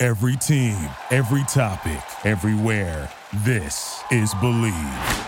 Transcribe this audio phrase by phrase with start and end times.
[0.00, 0.76] Every team,
[1.10, 3.10] every topic, everywhere.
[3.38, 5.26] This is Believe.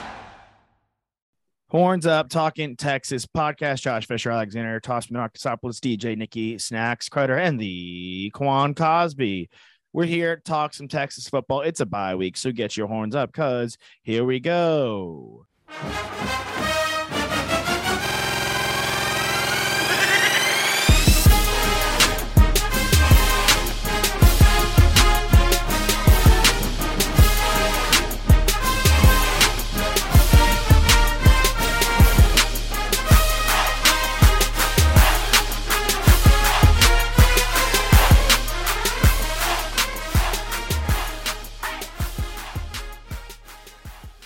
[1.70, 3.80] Horns up, talking Texas podcast.
[3.80, 9.50] Josh Fisher, Alexander Tossman, Marcosopoulos, DJ Nikki Snacks, Crowder, and the Quan Cosby.
[9.92, 11.62] We're here to talk some Texas football.
[11.62, 15.46] It's a bye week, so get your horns up because here we go.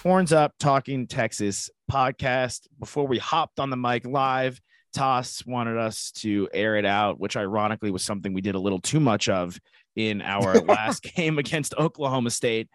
[0.05, 2.67] Horns Up Talking Texas podcast.
[2.79, 4.61] Before we hopped on the mic live,
[4.93, 8.81] Toss wanted us to air it out, which ironically was something we did a little
[8.81, 9.59] too much of
[9.97, 12.69] in our last game against Oklahoma State.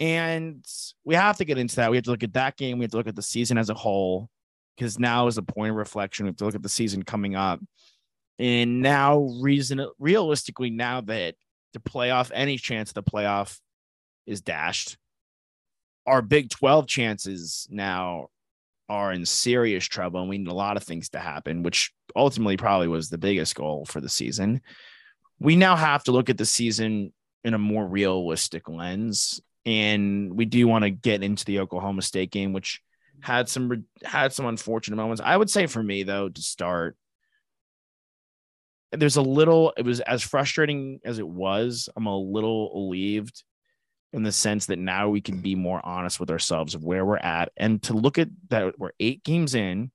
[0.00, 0.64] And
[1.04, 1.90] we have to get into that.
[1.90, 2.78] We have to look at that game.
[2.78, 4.30] We have to look at the season as a whole,
[4.74, 6.24] because now is a point of reflection.
[6.24, 7.60] We have to look at the season coming up.
[8.38, 11.34] And now, reason realistically, now that
[11.74, 13.60] the playoff, any chance of the playoff
[14.24, 14.96] is dashed
[16.06, 18.28] our Big 12 chances now
[18.88, 22.56] are in serious trouble and we need a lot of things to happen, which ultimately
[22.56, 24.60] probably was the biggest goal for the season.
[25.38, 27.12] We now have to look at the season
[27.44, 29.40] in a more realistic lens.
[29.64, 32.82] And we do want to get into the Oklahoma State game, which
[33.20, 35.22] had some had some unfortunate moments.
[35.24, 36.96] I would say for me though, to start,
[38.90, 41.88] there's a little, it was as frustrating as it was.
[41.96, 43.42] I'm a little relieved
[44.12, 47.16] in the sense that now we can be more honest with ourselves of where we're
[47.16, 47.50] at.
[47.56, 49.90] And to look at that we're eight games in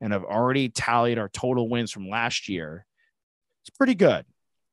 [0.00, 2.86] and have already tallied our total wins from last year
[3.68, 4.24] it's pretty good.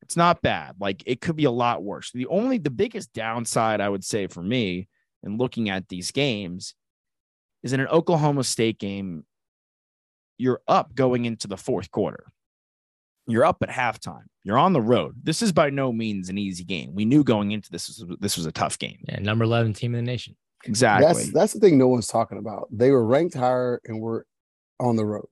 [0.02, 0.76] It's not bad.
[0.80, 2.12] Like it could be a lot worse.
[2.12, 4.88] The only the biggest downside i would say for me
[5.24, 6.76] in looking at these games
[7.64, 9.26] is in an oklahoma state game
[10.38, 12.26] you're up going into the fourth quarter
[13.28, 14.26] you're up at halftime.
[14.44, 15.16] You're on the road.
[15.24, 16.94] This is by no means an easy game.
[16.94, 19.00] We knew going into this was this was a tough game.
[19.08, 20.36] Yeah, number 11 team in the nation.
[20.66, 21.08] Exactly.
[21.08, 22.68] That's that's the thing no one's talking about.
[22.72, 24.24] They were ranked higher and we're
[24.80, 25.28] on the road.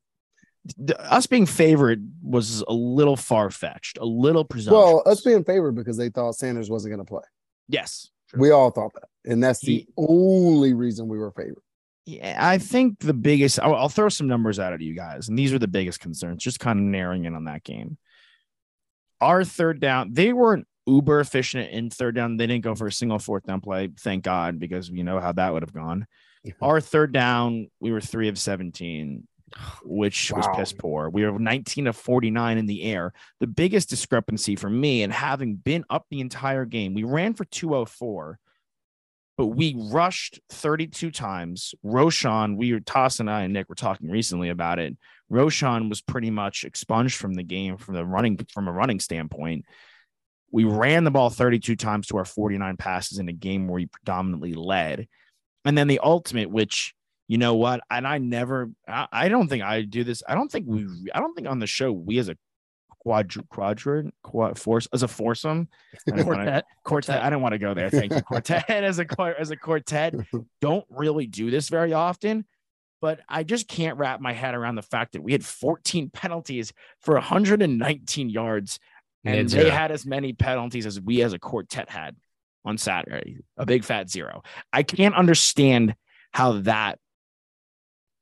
[0.98, 4.84] Us being favored was a little far fetched, a little presumptuous.
[4.84, 7.24] Well, us being favored because they thought Sanders wasn't going to play.
[7.68, 11.62] Yes, we all thought that, and that's the only reason we were favored.
[12.06, 13.59] Yeah, I think the biggest.
[13.59, 16.44] I'll, I'll throw some numbers out at you guys, and these are the biggest concerns.
[16.44, 17.97] Just kind of narrowing in on that game.
[19.22, 22.36] Our third down, they weren't uber efficient in third down.
[22.36, 25.31] They didn't go for a single fourth down play, thank God, because you know how
[25.31, 26.06] that would have gone.
[26.62, 29.25] Our third down, we were three of 17,
[29.86, 30.38] which wow.
[30.40, 31.09] was piss poor.
[31.09, 33.13] We were 19 of 49 in the air.
[33.40, 37.46] The biggest discrepancy for me, and having been up the entire game, we ran for
[37.46, 38.40] 204
[39.38, 41.73] but we rushed 32 times.
[41.83, 44.95] Roschon, we were Toss and I and Nick were talking recently about it.
[45.31, 49.66] Roschon was pretty much expunged from the game from the running from a running standpoint.
[50.51, 53.88] We ran the ball 32 times to our 49 passes in a game where we
[53.88, 55.07] predominantly led.
[55.65, 56.94] And then the ultimate, which
[57.27, 60.21] you know what, and I never, I, I don't think I do this.
[60.27, 62.38] I don't think we, I don't think on the show we as a
[63.06, 65.68] quadr quadrant quad force as a foursome.
[66.12, 66.66] I quartet.
[66.84, 67.22] quartet.
[67.22, 67.90] I don't want to go there.
[67.90, 68.22] Thank you.
[68.28, 70.16] Quartet as a as a quartet.
[70.62, 72.46] Don't really do this very often,
[73.02, 76.74] but I just can't wrap my head around the fact that we had 14 penalties
[77.00, 78.80] for 119 yards,
[79.25, 82.16] and they had as many penalties as we as a quartet had
[82.66, 83.38] on Saturday.
[83.57, 84.44] A big fat zero.
[84.72, 85.95] I can't understand
[86.31, 87.00] how that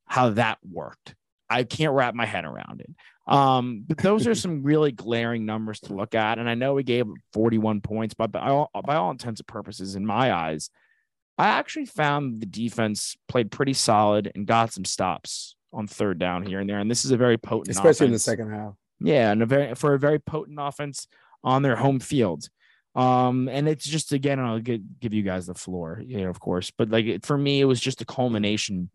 [0.06, 1.16] how that worked.
[1.52, 2.90] I can't wrap my head around it.
[3.32, 6.40] Um, but those are some really glaring numbers to look at.
[6.40, 9.96] And I know we gave 41 points, but by all, by all intents and purposes,
[9.96, 10.70] in my eyes,
[11.38, 16.46] I actually found the defense played pretty solid and got some stops on third down
[16.46, 16.80] here and there.
[16.80, 18.02] And this is a very potent, especially offense.
[18.08, 18.74] in the second half.
[19.00, 21.08] Yeah, and a very for a very potent offense
[21.44, 22.48] on their home field.
[22.94, 26.40] Um, and it's just again, I'll get, give you guys the floor, you know, of
[26.40, 28.90] course, but like for me, it was just a culmination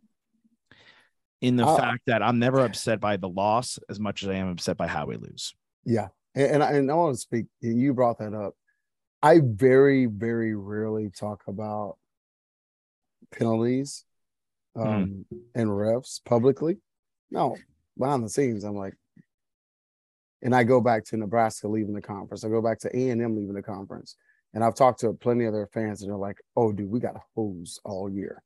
[1.40, 4.34] in the uh, fact that I'm never upset by the loss as much as I
[4.34, 5.54] am upset by how we lose.
[5.84, 6.08] Yeah.
[6.34, 8.54] And, and I, and I want to speak, you brought that up.
[9.22, 11.96] I very, very rarely talk about
[13.32, 14.04] penalties
[14.76, 15.24] um,
[15.54, 16.78] and refs publicly.
[17.30, 17.56] No,
[17.98, 18.94] behind the scenes, I'm like,
[20.42, 22.44] and I go back to Nebraska leaving the conference.
[22.44, 24.16] I go back to A and M leaving the conference,
[24.54, 27.16] and I've talked to plenty of their fans, and they're like, "Oh, dude, we got
[27.16, 28.42] a hose all year."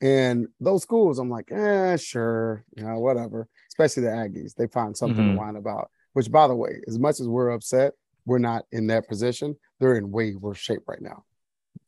[0.00, 3.48] And those schools, I'm like, eh, sure, you know, whatever.
[3.68, 5.32] Especially the Aggies, they find something Mhm.
[5.32, 5.90] to whine about.
[6.14, 7.94] Which, by the way, as much as we're upset,
[8.26, 9.56] we're not in that position.
[9.78, 11.24] They're in way worse shape right now.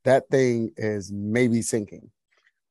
[0.05, 2.11] That thing is maybe sinking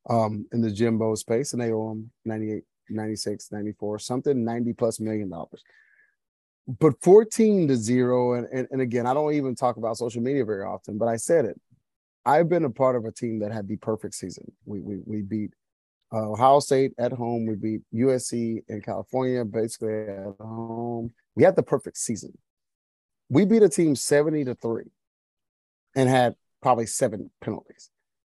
[0.09, 4.99] um, in the Jimbo space, and they owe them 98, 96, 94, something 90 plus
[4.99, 5.63] million dollars.
[6.79, 10.43] But 14 to zero, and, and, and again, I don't even talk about social media
[10.45, 11.59] very often, but I said it.
[12.25, 14.51] I've been a part of a team that had the perfect season.
[14.65, 15.51] We we, we beat
[16.13, 17.45] uh, Ohio State at home.
[17.45, 21.11] We beat USC in California, basically at home.
[21.35, 22.37] We had the perfect season.
[23.29, 24.83] We beat a team 70 to 3
[25.95, 27.89] and had probably seven penalties.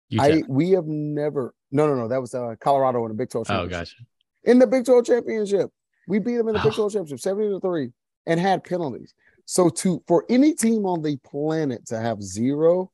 [0.09, 0.23] Utah.
[0.23, 3.47] I we have never no no no that was uh, Colorado in the Big 12
[3.49, 3.95] oh, gotcha.
[4.43, 5.71] In the Big 12 championship.
[6.07, 6.89] We beat them in the Big Oh.
[6.89, 7.89] 12 championship 70 to 3
[8.27, 9.13] and had penalties.
[9.45, 12.91] So to for any team on the planet to have zero,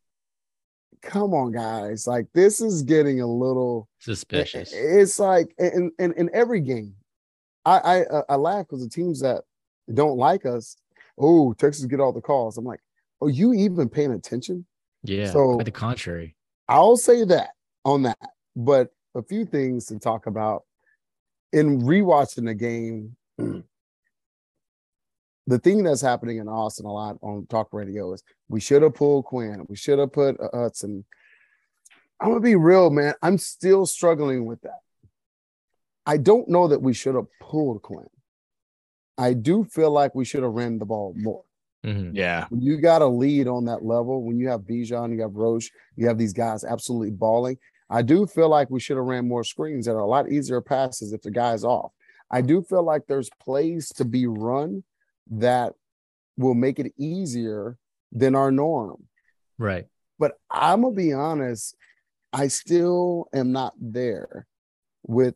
[1.02, 2.08] come on guys.
[2.08, 4.74] Like this is getting a little eh, eh, Suspicious.
[4.74, 6.96] it's like in, in, in every game.
[7.66, 9.44] I I, I laugh because the teams that
[9.94, 10.78] don't like us,
[11.18, 12.58] oh, Texas get all the calls.
[12.58, 12.82] I'm like,
[13.22, 14.66] oh, you even paying attention?
[15.04, 15.32] Yeah.
[15.32, 16.36] so- quite the contrary.
[16.68, 17.50] I'll say that
[17.84, 18.20] on that.
[18.56, 20.64] But a few things to talk about
[21.52, 23.16] in rewatching the game.
[25.50, 28.94] the thing that's happening in Austin a lot on talk radio is we should have
[28.94, 29.66] pulled Quinn.
[29.68, 31.04] We should have put uh, Hudson.
[32.22, 33.16] I'm gonna be real, man.
[33.22, 34.80] I'm still struggling with that.
[36.06, 38.08] I don't know that we should have pulled Quinn.
[39.18, 41.44] I do feel like we should have ran the ball more
[41.86, 42.12] Mhm.
[42.14, 42.46] Yeah.
[42.50, 45.72] when you got a lead on that level, when you have Bijan, you have Roche,
[45.96, 47.58] you have these guys absolutely balling.
[47.90, 50.62] I do feel like we should have ran more screens that are a lot easier
[50.62, 51.92] passes if the guy's off.
[52.30, 54.84] I do feel like there's plays to be run
[55.30, 55.74] that
[56.38, 57.78] will make it easier
[58.12, 59.04] than our norm.
[59.58, 59.86] Right.
[60.18, 61.76] But I'm gonna be honest,
[62.34, 64.48] I still am not there
[65.04, 65.36] with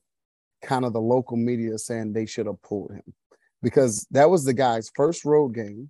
[0.62, 3.14] kind of the local media saying they should have pulled him
[3.62, 5.90] because that was the guy's first road game.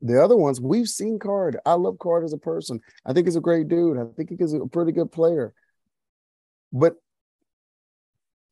[0.00, 1.58] The other ones we've seen Card.
[1.64, 2.80] I love Card as a person.
[3.06, 3.98] I think he's a great dude.
[3.98, 5.54] I think he's a pretty good player.
[6.72, 6.96] But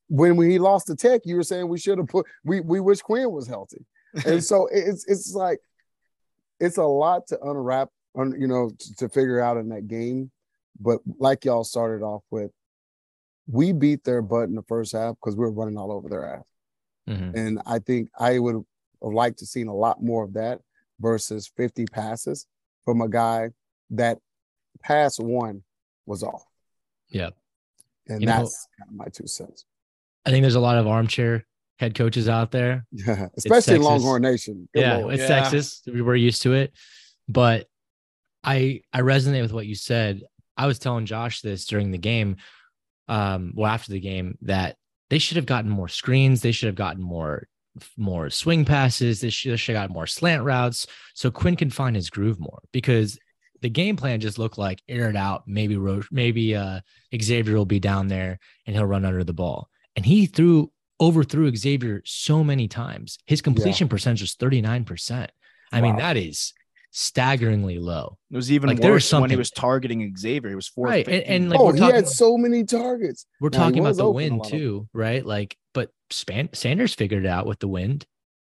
[0.09, 3.01] when we lost to Tech, you were saying we should have put we we wish
[3.01, 3.85] Quinn was healthy.
[4.27, 5.61] And so it's it's like
[6.59, 10.31] it's a lot to unwrap, un, you know, to, to figure out in that game.
[10.79, 12.51] But like y'all started off with,
[13.47, 16.25] we beat their butt in the first half because we were running all over their
[16.37, 16.45] ass.
[17.09, 17.35] Mhm.
[17.35, 20.61] And I think I would have liked to seen a lot more of that
[21.01, 22.47] versus 50 passes
[22.85, 23.51] from a guy
[23.91, 24.19] that
[24.83, 25.63] pass one
[26.07, 26.45] was off.
[27.09, 27.31] Yeah.
[28.07, 29.65] And You know- that's kind of my two cents.
[30.27, 31.47] I think there's a lot of armchair
[31.81, 32.85] head coaches out there.
[32.93, 33.29] Yeah.
[33.37, 34.69] Especially in Longhorn Nation.
[34.75, 35.15] Good yeah, Lord.
[35.15, 35.41] it's Yeah.
[35.41, 35.83] Texas.
[35.87, 36.73] We We're used to it.
[37.27, 37.67] But
[38.45, 40.23] I I resonate with what you said.
[40.57, 42.37] I was telling Josh this during the game,
[43.09, 44.77] um, well, after the game, that
[45.09, 46.43] they should have gotten more screens.
[46.43, 47.49] They should have gotten more
[47.97, 49.23] more swing passes.
[49.23, 52.61] They should, should have gotten more slant routes so Quinn can find his groove more
[52.73, 53.19] because
[53.63, 55.45] the game plan just looked like air it out.
[55.47, 56.81] Maybe Roche, maybe uh,
[57.19, 59.69] Xavier will be down there and he'll run under the ball.
[59.97, 63.19] And he threw overthrew Xavier so many times.
[63.27, 65.29] His completion percentage was 39%.
[65.73, 66.53] I mean, that is
[66.93, 68.19] staggeringly low.
[68.31, 70.51] It was even Like, there was worse when he was targeting Xavier.
[70.51, 70.87] He was four.
[70.87, 73.27] Right, and- and, like, oh, we're he talking- had so many targets.
[73.41, 74.61] We're Now, talking about the open wind lot of them.
[74.61, 75.25] too, right?
[75.25, 78.07] Like, but Span- Sanders figured it out with the wind,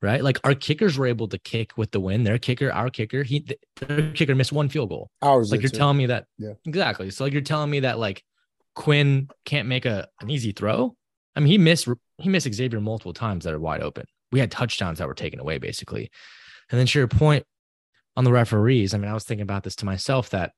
[0.01, 0.23] right?
[0.23, 2.25] Like our kickers were able to kick with the wind.
[2.25, 5.11] Their kicker, our kicker, he th- their kicker missed one field goal.
[5.21, 5.77] Ours Like you're too.
[5.77, 6.53] telling me that Yeah.
[6.65, 7.11] exactly.
[7.11, 8.23] So like you're telling me that like
[8.75, 10.95] Quinn can't make a an easy throw.
[11.35, 11.87] I mean, he missed
[12.17, 14.05] he missed Xavier multiple times that are wide open.
[14.31, 16.11] We had touchdowns that were taken away basically.
[16.69, 17.45] And then to your point
[18.15, 20.51] on the referees, I mean, I was thinking about this to myself that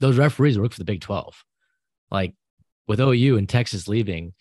[0.00, 1.44] those referees work for the Big 12.
[2.10, 2.34] Like
[2.86, 4.34] with OU and Texas leaving,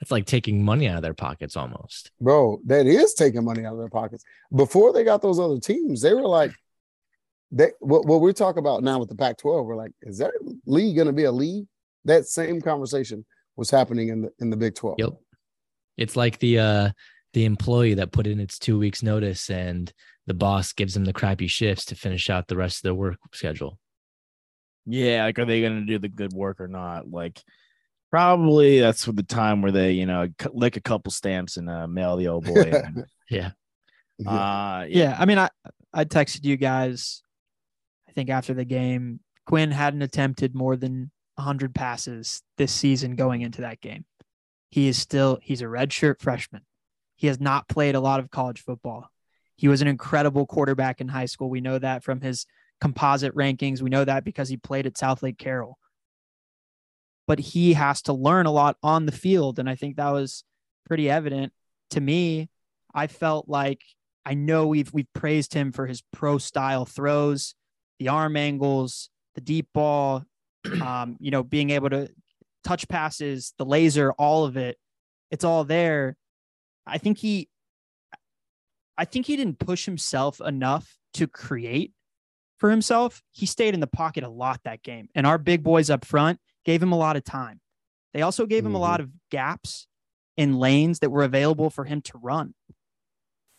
[0.00, 2.10] that's like taking money out of their pockets almost.
[2.20, 4.24] bro, that is taking money out of their pockets.
[4.54, 6.52] Before they got those other teams, they were like,
[7.50, 10.32] they what, what we're talking about now with the Pac-12, we're like, is that
[10.66, 11.66] league going to be a league?
[12.04, 13.24] That same conversation
[13.58, 14.96] was happening in the in the Big 12.
[14.98, 15.10] Yep.
[15.96, 16.90] It's like the uh
[17.34, 19.92] the employee that put in its two weeks notice and
[20.26, 23.18] the boss gives them the crappy shifts to finish out the rest of their work
[23.32, 23.78] schedule.
[24.86, 27.10] Yeah, like are they going to do the good work or not?
[27.10, 27.42] Like
[28.10, 31.86] probably that's for the time where they, you know, lick a couple stamps and uh,
[31.86, 32.62] mail the old boy.
[32.62, 33.04] in.
[33.30, 33.50] Yeah.
[34.18, 34.30] Yeah.
[34.30, 35.10] uh, yeah.
[35.10, 35.50] Yeah, I mean, I
[35.92, 37.22] I texted you guys
[38.08, 43.42] I think after the game, Quinn hadn't attempted more than 100 passes this season going
[43.42, 44.04] into that game.
[44.70, 46.62] He is still, he's a redshirt freshman.
[47.16, 49.10] He has not played a lot of college football.
[49.56, 51.50] He was an incredible quarterback in high school.
[51.50, 52.46] We know that from his
[52.80, 53.82] composite rankings.
[53.82, 55.78] We know that because he played at South Lake Carroll.
[57.26, 59.58] But he has to learn a lot on the field.
[59.58, 60.44] And I think that was
[60.86, 61.52] pretty evident
[61.90, 62.50] to me.
[62.94, 63.82] I felt like
[64.24, 67.54] I know we've we've praised him for his pro style throws,
[67.98, 70.24] the arm angles, the deep ball,
[70.82, 72.10] um, you know, being able to
[72.64, 74.76] touch passes, the laser, all of it.
[75.30, 76.16] It's all there.
[76.86, 77.48] I think he
[78.96, 81.92] I think he didn't push himself enough to create
[82.58, 83.22] for himself.
[83.30, 85.08] He stayed in the pocket a lot that game.
[85.14, 87.60] And our big boys up front gave him a lot of time.
[88.12, 88.76] They also gave him mm-hmm.
[88.76, 89.86] a lot of gaps
[90.36, 92.54] in lanes that were available for him to run.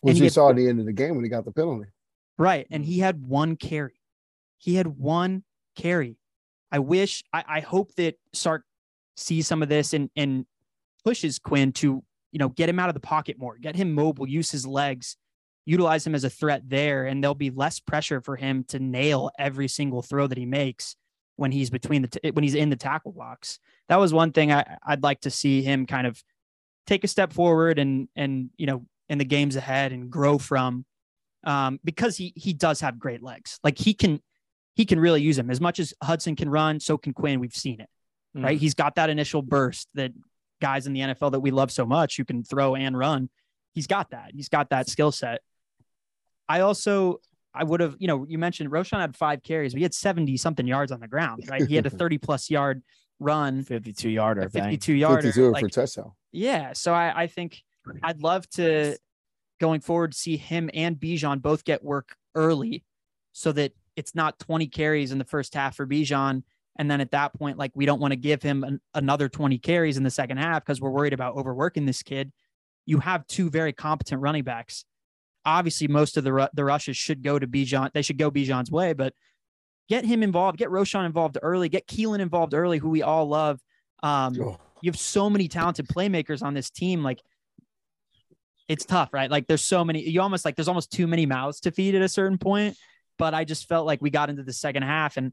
[0.01, 1.89] Which you saw at the end of the game when he got the penalty.
[2.37, 2.67] Right.
[2.69, 3.99] And he had one carry.
[4.57, 5.43] He had one
[5.75, 6.17] carry.
[6.71, 8.63] I wish, I, I hope that Sark
[9.17, 10.45] sees some of this and, and
[11.03, 14.27] pushes Quinn to, you know, get him out of the pocket more, get him mobile,
[14.27, 15.17] use his legs,
[15.65, 17.05] utilize him as a threat there.
[17.05, 20.95] And there'll be less pressure for him to nail every single throw that he makes
[21.35, 23.59] when he's between the, t- when he's in the tackle box.
[23.87, 26.21] That was one thing I, I'd like to see him kind of
[26.85, 30.85] take a step forward and, and, you know, in the games ahead and grow from
[31.43, 33.59] um, because he he does have great legs.
[33.63, 34.21] Like he can
[34.79, 36.79] he can really use them as much as Hudson can run.
[36.79, 37.41] So can Quinn.
[37.41, 37.89] We've seen it,
[38.33, 38.45] mm.
[38.45, 38.57] right?
[38.57, 40.13] He's got that initial burst that
[40.61, 43.29] guys in the NFL that we love so much who can throw and run.
[43.73, 44.31] He's got that.
[44.33, 45.41] He's got that skill set.
[46.47, 47.19] I also
[47.53, 50.37] I would have, you know, you mentioned Roschon had five carries, but he had 70
[50.37, 51.67] something yards on the ground, right?
[51.67, 52.81] He had a 30 plus yard
[53.19, 56.13] run, 52 yarder, 52 yarder, 52 like, for touchdown.
[56.31, 56.71] Yeah.
[56.71, 57.61] So I, I think
[58.01, 58.95] I'd love to
[59.59, 62.85] going forward see him and Bijan both get work early
[63.33, 66.43] so that it's not 20 carries in the first half for Bijan.
[66.77, 69.57] And then at that point, like we don't want to give him an, another 20
[69.57, 72.31] carries in the second half because we're worried about overworking this kid.
[72.85, 74.85] You have two very competent running backs.
[75.45, 77.91] Obviously, most of the the rushes should go to Bijan.
[77.93, 79.13] They should go Bijan's way, but
[79.89, 83.59] get him involved, get Roschon involved early, get Keilan involved early, who we all love.
[84.01, 84.57] Um, oh.
[84.81, 87.03] You have so many talented playmakers on this team.
[87.03, 87.19] Like
[88.69, 89.29] it's tough, right?
[89.29, 92.01] Like there's so many, you almost like there's almost too many mouths to feed at
[92.01, 92.77] a certain point.
[93.19, 95.31] But I just felt like we got into the second half and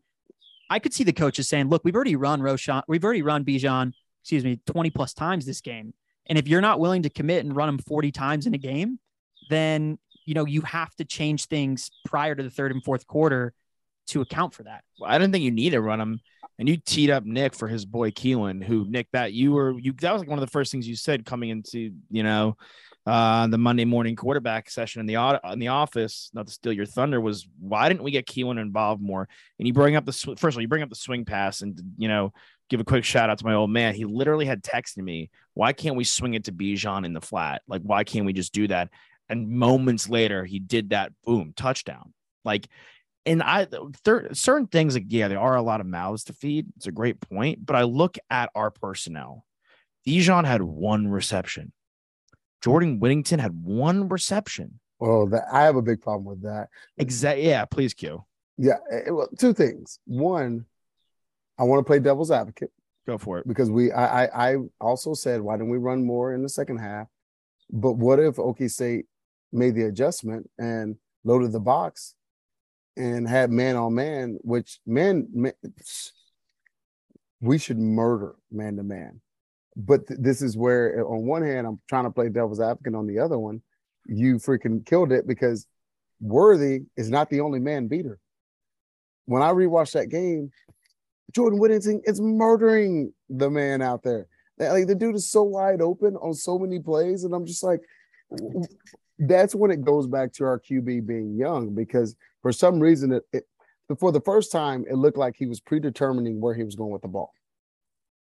[0.69, 3.93] I could see the coaches saying, look, we've already run Roschon, we've already run Bijan,
[4.23, 5.95] excuse me, 20 plus times this game.
[6.29, 8.99] And if you're not willing to commit and run them 40 times in a game,
[9.49, 13.55] then you know you have to change things prior to the third and fourth quarter
[14.09, 14.83] to account for that.
[14.99, 16.21] Well, I didn't think you need to run him.
[16.59, 19.93] And you teed up Nick for his boy Keilan, who Nick that you were you
[20.01, 22.57] that was like one of the first things you said coming into, you know,
[23.07, 26.87] uh, the Monday morning quarterback session in the in the office, not to steal your
[26.87, 29.29] thunder, was why didn't we get Keilan involved more?
[29.59, 31.81] And you bring up the first of all, you bring up the swing pass, and
[31.97, 32.33] you know,
[32.69, 33.95] give a quick shout out to my old man.
[33.95, 37.63] He literally had texted me, "Why can't we swing it to Bijan in the flat?
[37.69, 38.91] Like, why can't we just do that?"
[39.29, 41.13] And moments later, he did that.
[41.25, 42.13] Boom, touchdown.
[42.45, 42.67] Like,
[43.25, 43.69] and I
[44.33, 46.67] certain things like yeah, there are a lot of mouths to feed.
[46.77, 49.45] It's a great point, but I look at our personnel.
[50.07, 51.73] Bijan had one reception.
[52.63, 54.81] Jordan Whittington had one reception.
[55.01, 56.69] Oh, that, I have a big problem with that.
[56.97, 57.47] Exactly.
[57.47, 58.25] Yeah, please, Q.
[58.57, 58.79] Yeah.
[58.91, 59.99] It, eh, well, two things.
[60.07, 60.65] One,
[61.59, 62.71] I want to play devil's advocate.
[63.07, 63.47] Go for it.
[63.47, 66.79] Because we, I, I, I also said, why didn't we run more in the second
[66.79, 67.09] half?
[67.71, 69.07] But what if OK State
[69.53, 72.15] made the adjustment and loaded the box
[72.97, 75.53] and had man on man, which man, man
[77.41, 79.21] we should murder man to man
[79.77, 82.95] but th- this is where uh, on one hand i'm trying to play devil's advocate
[82.95, 83.63] on the other one.
[84.07, 85.67] You freaking killed it because
[86.21, 88.19] worthy is not the only man beater.
[89.27, 90.51] When i rewatched that game
[91.33, 94.27] jordan whittington is murdering the man out there.
[94.59, 97.81] Like the dude is so wide open on so many plays and i'm just like
[99.19, 103.23] that's when it goes back to our qb being young because for some reason it,
[103.33, 103.45] it
[103.99, 107.03] for the first time it looked like he was predetermining where he was going with
[107.03, 107.33] the ball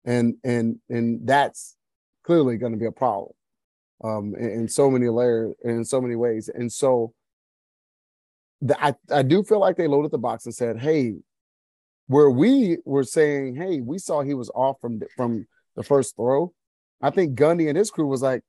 [0.07, 1.75] and and and that's
[2.23, 3.33] clearly going to be a problem
[4.03, 6.49] um, in, in, so many layers in so many ways.
[6.53, 7.13] And so
[8.61, 11.13] the, I, I do feel like they loaded the box and said, hey,
[12.07, 15.45] where we were saying, hey, we saw he was off from from
[15.75, 16.53] the first throw.
[17.01, 18.41] I think Gundy and his crew was like,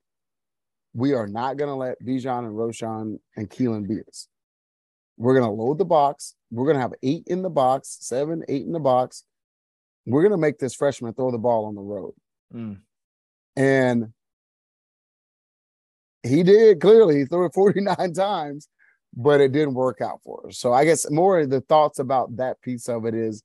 [0.93, 4.27] we are not going to let Bijan and Roschon and Keilan beat us.
[5.17, 6.35] We're going to load the box.
[6.49, 9.25] We're going to have eight in the box, seven, eight in the box
[10.09, 12.13] we're going to make this freshman throw the ball on the road.
[12.53, 12.79] Mm.
[13.55, 14.13] And
[16.23, 17.19] he did clearly.
[17.19, 18.67] He threw it 49 times,
[19.15, 20.57] but it didn't work out for us.
[20.57, 23.43] So I guess more of the thoughts about that piece of it is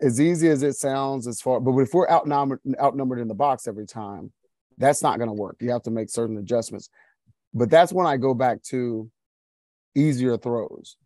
[0.00, 3.68] as easy as it sounds as far, but if we're outnumbered, outnumbered in the box
[3.68, 4.32] every time,
[4.78, 5.56] that's not going to work.
[5.60, 6.88] You have to make certain adjustments.
[7.52, 9.10] But that's when I go back to
[9.94, 10.96] easier throws,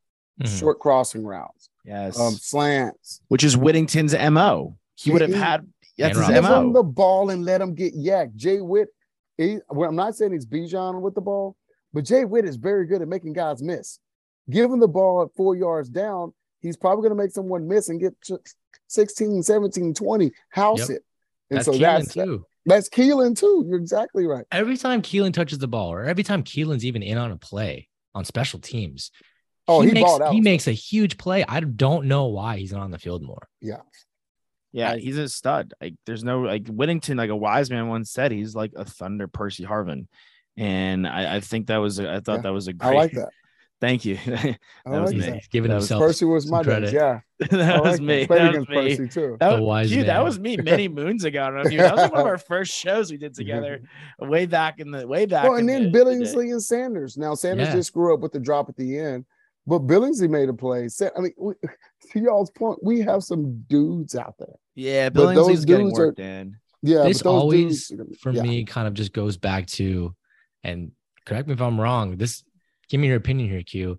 [0.41, 0.59] Mhm.
[0.59, 2.19] short crossing routes, Yes.
[2.19, 3.21] um, slants.
[3.29, 4.77] Which is Whittington's MO.
[4.95, 5.67] He would have had
[5.97, 6.73] that's his Give him MO.
[6.73, 8.37] the ball and let him get yacked.
[8.37, 8.89] Jay Witt,
[9.37, 11.57] he, well, I'm not saying he's Bijan with the ball,
[11.93, 13.99] but Jay Witt is very good at making guys miss.
[14.51, 16.33] Give him the ball at four yards down.
[16.61, 18.39] He's probably going to make someone miss and get to
[18.89, 20.91] 16, 17, 20, house Yep.
[20.91, 21.05] it.
[21.51, 22.47] And That's so Keilan that's too.
[22.67, 23.65] that's Keilan too.
[23.69, 24.45] You're exactly right.
[24.53, 27.89] Every time Keilan touches the ball, or every time Keilan's even in on a play
[28.15, 29.11] on special teams,
[29.69, 30.33] Oh, he makes out.
[30.33, 31.45] he makes a huge play.
[31.47, 33.47] I don't know why he's not on the field more.
[33.61, 33.81] Yeah.
[34.73, 35.73] Yeah, he's a stud.
[35.81, 39.27] Like there's no like Whittington, like a wise man once said, he's like a thunder
[39.29, 40.07] Percy Harvin.
[40.57, 42.95] And I, I think that was a, I thought Yeah, that was a I great
[42.97, 43.29] like that.
[43.81, 44.19] thank you.
[44.27, 45.21] I That was like me.
[45.27, 45.35] That.
[45.37, 46.87] he's giving That himself Percy was my credit.
[46.87, 46.93] days.
[46.95, 47.21] Yeah.
[47.51, 48.27] that I was like me.
[48.27, 48.75] That was me.
[48.75, 49.37] Percy too.
[49.41, 51.43] That The was, wise dude, that was me many moons ago.
[51.43, 53.81] I don't know if you- That was one of our first shows we did together,
[54.19, 55.45] way back in the way back.
[55.45, 56.05] Well, in and then the- the.
[56.05, 57.17] Billingsley and Sanders.
[57.17, 57.75] Now Sanders Yeah.
[57.75, 59.25] just grew up with the drop at the end,
[59.69, 60.89] but Billingsley made a play.
[60.89, 61.55] Sa- I mean, we,
[62.13, 64.55] to y'all's point, we have some dudes out there.
[64.75, 66.57] Yeah, but Billingsley's getting dudes are- worked in.
[66.83, 68.43] Yeah, this but those always dudes, for yeah.
[68.43, 70.15] me kind of just goes back to
[70.65, 70.93] and
[71.25, 72.43] correct me if i'm wrong this
[72.89, 73.99] give me your opinion here q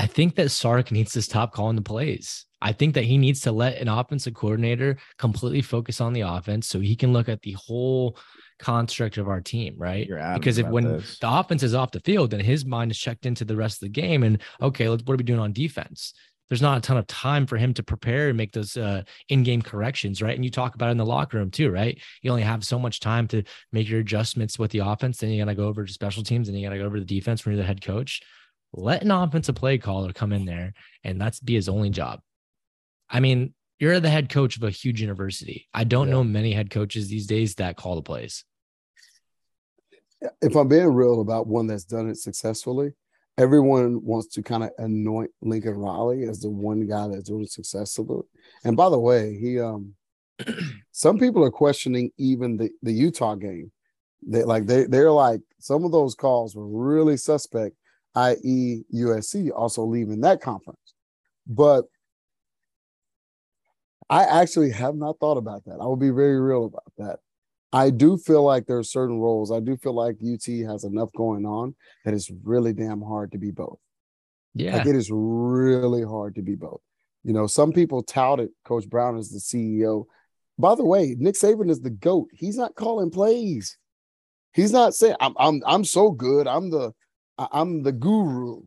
[0.00, 3.40] i think that sark needs to stop calling the plays i think that he needs
[3.40, 7.42] to let an offensive coordinator completely focus on the offense so he can look at
[7.42, 8.16] the whole
[8.58, 11.18] construct of our team right because if when this.
[11.18, 13.86] the offense is off the field then his mind is checked into the rest of
[13.86, 16.12] the game and okay let's what are we doing on defense
[16.50, 19.62] there's not a ton of time for him to prepare and make those uh, in-game
[19.62, 20.34] corrections, right?
[20.34, 21.96] And you talk about it in the locker room too, right?
[22.22, 25.18] You only have so much time to make your adjustments with the offense.
[25.18, 26.96] Then you got to go over to special teams, and you got to go over
[26.96, 28.20] to the defense when you're the head coach.
[28.72, 30.74] Let an offensive play caller come in there,
[31.04, 32.20] and that's be his only job.
[33.08, 35.66] I mean, you're the head coach of a huge university.
[35.74, 36.14] I don't Yeah.
[36.14, 38.44] know many head coaches these days that call the plays.
[40.42, 42.92] if I'm being real about one that's done it successfully,
[43.38, 47.50] everyone wants to kind of anoint Lincoln Riley as the one guy that's doing it
[47.50, 48.22] successfully.
[48.64, 49.94] And by the way, he um
[50.92, 53.72] some people are questioning even the, the Utah game.
[54.26, 57.76] They like they they're like some of those calls were really suspect,
[58.14, 58.82] i.e.
[58.94, 60.94] USC also leaving that conference.
[61.46, 61.84] But
[64.08, 65.78] I actually have not thought about that.
[65.80, 67.18] I will be very real about that.
[67.72, 69.52] I do feel like there are certain roles.
[69.52, 73.38] I do feel like UT has enough going on that it's really damn hard to
[73.38, 73.78] be both.
[74.54, 74.78] Yeah.
[74.78, 76.80] Like it is really hard to be both.
[77.22, 80.06] You know, some people touted Coach Brown as the CEO.
[80.58, 82.28] By the way, Nick Saban is the GOAT.
[82.32, 83.76] He's not calling plays.
[84.52, 86.48] He's not saying I'm I'm I'm so good.
[86.48, 86.92] I'm the
[87.40, 88.62] I- I'm the guru.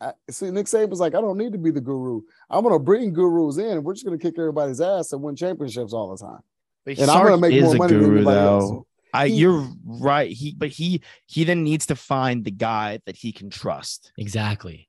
[0.00, 2.22] I, see, Nick Saban's like, I don't need to be the guru.
[2.50, 5.92] I'm gonna bring gurus in and we're just gonna kick everybody's ass and win championships
[5.92, 6.40] all the time.
[6.84, 8.70] But And I'm gonna Sark make is more a money than guru, anybody else.
[8.70, 8.86] though.
[9.14, 10.30] I, He- you're right.
[10.32, 14.12] He, but he, he then needs to find the guy that he can trust.
[14.16, 14.88] exactly.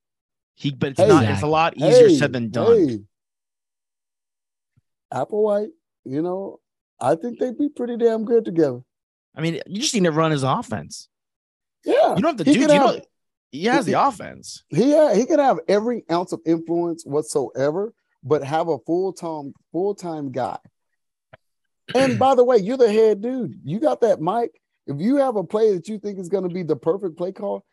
[0.56, 1.08] He, but it's Hey.
[1.08, 1.24] not.
[1.26, 2.88] It's a lot easier said than done.
[2.88, 3.00] Hey,
[5.14, 5.70] Applewhite,
[6.06, 6.60] you know,
[7.00, 8.82] I think they'd be pretty damn good together.
[9.36, 11.10] I mean, you just need to run his offense.
[11.86, 12.60] Yeah, You don't have to He do.
[12.62, 13.02] You could have- know,
[13.54, 14.64] he has the offense.
[14.70, 19.54] he ha- he could have every ounce of influence whatsoever, but have a full time
[19.72, 20.58] full time guy.
[21.96, 23.60] And by the way, you're the head dude.
[23.64, 24.60] You got that mic.
[24.88, 27.32] If you have a play that you think is going to be the perfect play
[27.32, 27.64] call,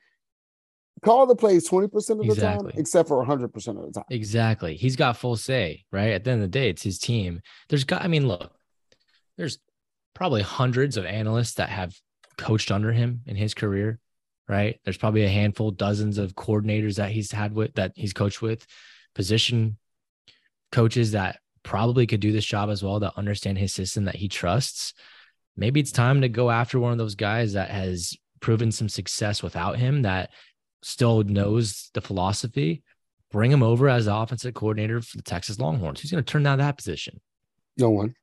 [1.02, 2.72] call the plays twenty percent of the Exactly.
[2.72, 4.04] time, except for hundred percent of the time.
[4.10, 4.76] Exactly.
[4.76, 6.12] He's got full say, right?
[6.12, 7.40] At the end of the day, it's his team.
[7.68, 8.52] There's got, I mean, look,
[9.38, 9.58] there's
[10.14, 11.94] probably hundreds of analysts that have
[12.36, 13.98] coached under him in his career,
[14.50, 14.80] right?
[14.84, 18.66] There's probably a handful, dozens of coordinators that he's had with that he's coached with,
[19.14, 19.76] position
[20.72, 24.28] coaches that probably could do this job as well that understand his system that he
[24.28, 24.92] trusts.
[25.56, 29.42] Maybe it's time to go after one of those guys that has proven some success
[29.42, 30.30] without him that
[30.82, 32.82] still knows the philosophy
[33.30, 36.00] bring him over as the offensive coordinator for the Texas Longhorns.
[36.00, 37.20] Who's going to turn down that position?
[37.76, 38.14] No one,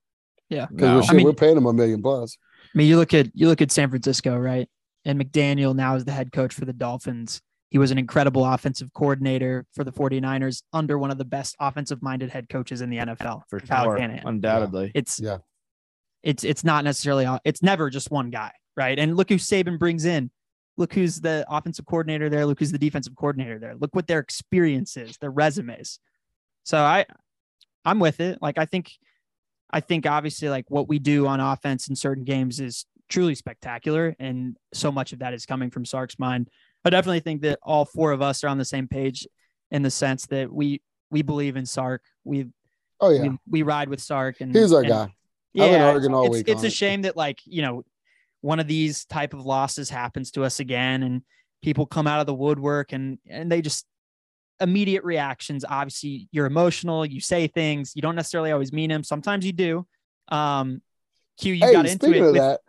[0.50, 0.66] Yeah.
[0.66, 0.96] because No.
[0.98, 2.38] we're, I mean- we're paying him a million bucks.
[2.74, 4.68] I mean, you look at you look at San Francisco, right?
[5.08, 7.42] And McDaniel now is the head coach for the Dolphins.
[7.70, 12.04] He was an incredible offensive coordinator for the 49ers under one of the best offensive
[12.04, 14.28] minded head coaches in the NFL, For Kyle sure, Shanahan.
[14.28, 14.92] undoubtedly.
[14.94, 15.38] It's Yeah.
[16.24, 19.00] it's it's not necessarily it's never just one guy, right?
[19.00, 20.30] And look who Saban brings in.
[20.76, 22.46] Look who's the offensive coordinator there.
[22.46, 23.76] Look who's the defensive coordinator there.
[23.80, 26.00] Look what their experience is, their resumes.
[26.64, 27.06] So I
[27.86, 28.40] I'm with it.
[28.42, 28.92] Like I think
[29.72, 34.16] I think obviously like what we do on offense in certain games is truly spectacular
[34.20, 36.50] and so much of that is coming from Sark's mind.
[36.86, 39.28] I definitely think that all four of us are on the same page
[39.72, 42.04] in the sense that we we believe in Sark.
[42.24, 42.48] We
[43.00, 45.14] Oh yeah, we, we ride with Sark and he's our and- guy.
[45.60, 46.74] I've been arguing all it's, week it's a it.
[46.74, 47.84] shame that like you know
[48.42, 51.24] one of these type of losses happens to us again, and
[51.64, 53.86] people come out of the woodwork and and they just
[54.60, 55.66] immediate reactions.
[55.68, 57.06] Obviously, you're emotional.
[57.06, 57.94] You say things.
[57.96, 59.04] You don't necessarily always mean them.
[59.04, 59.88] Sometimes you do.
[60.28, 60.82] Um,
[61.40, 62.62] Q, you hey, got into it with that,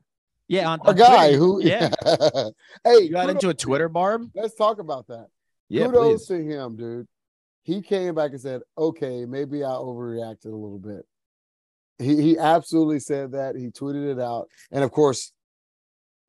[0.48, 1.38] yeah on, on guy Twitter.
[1.38, 1.90] who yeah
[2.84, 4.30] hey, You got kudos- into a Twitter barb?
[4.34, 5.26] Let's talk about that.
[5.68, 6.26] Yeah, Kudos please.
[6.28, 7.06] to him, dude.
[7.62, 11.04] He came back and said, "Okay, maybe I overreacted a little bit."
[11.98, 13.54] He he absolutely said that.
[13.56, 15.32] He tweeted it out, and of course,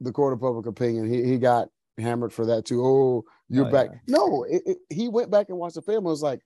[0.01, 1.07] the court of public opinion.
[1.11, 2.83] He he got hammered for that too.
[2.85, 3.89] Oh, you're Oh, back.
[3.93, 3.99] yeah.
[4.17, 5.99] No, it, it- he went back and watched the film.
[5.99, 6.41] and was like,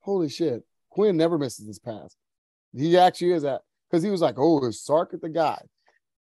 [0.00, 2.14] "Holy shit, Quinn never misses his pass."
[2.72, 5.60] He actually is that because he was like, "Oh, is Sark at the guy?"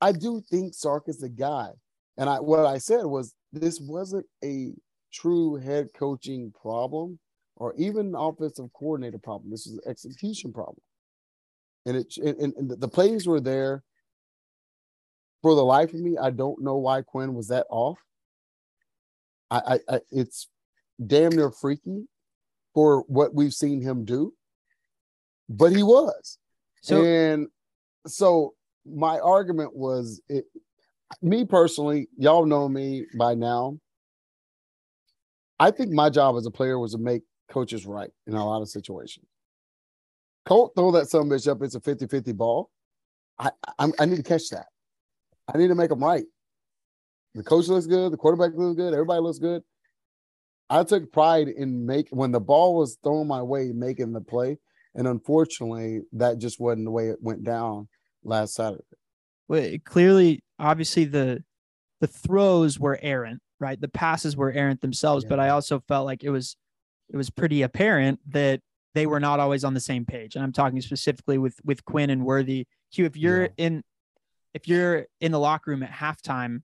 [0.02, 1.70] I do think Sark is the guy,
[2.18, 4.74] and I what I said was this wasn't a
[5.12, 7.20] true head coaching problem
[7.56, 9.50] or even offensive coordinator problem.
[9.50, 10.82] This is an execution problem.
[11.86, 13.84] And it and, and the- the plays were there.
[15.44, 18.00] For the life of me, I don't know why Quinn was that off.
[19.50, 19.58] I,
[19.90, 20.50] I, I it's
[21.06, 22.08] damn near freaky
[22.74, 24.34] for what we've seen him do,
[25.48, 26.38] but he was.
[26.82, 27.48] so and
[28.08, 28.56] so
[28.88, 30.46] my argument was it
[31.22, 33.80] me personally, y'all know me by now.
[35.60, 38.62] I think my job as a player was to make coaches right in a lot
[38.62, 39.26] of situations.
[40.46, 42.70] Colt throw that some bitch up, it's a 50-50 ball.
[43.40, 44.68] I, I I need to catch that.
[45.54, 46.26] I need to make them right.
[47.36, 49.62] The coach looks good, the quarterback looks good, everybody looks good.
[50.70, 54.58] I took pride in make when the ball was thrown my way, making the play.
[54.96, 57.88] And unfortunately, that just wasn't the way it went down
[58.28, 58.84] last Saturday.
[59.48, 61.44] well, clearly obviously the
[62.02, 63.82] the throws were errant right?
[63.82, 66.56] The passes were errant themselves but i also felt like it was
[67.10, 68.60] it was pretty apparent that
[68.94, 70.36] they were not always on the same page.
[70.36, 72.68] And i'm talking specifically with with quinn and worthy.
[72.92, 73.50] Hugh, if you're Yeah.
[73.58, 73.84] in
[74.54, 76.62] if you're in the locker room at halftime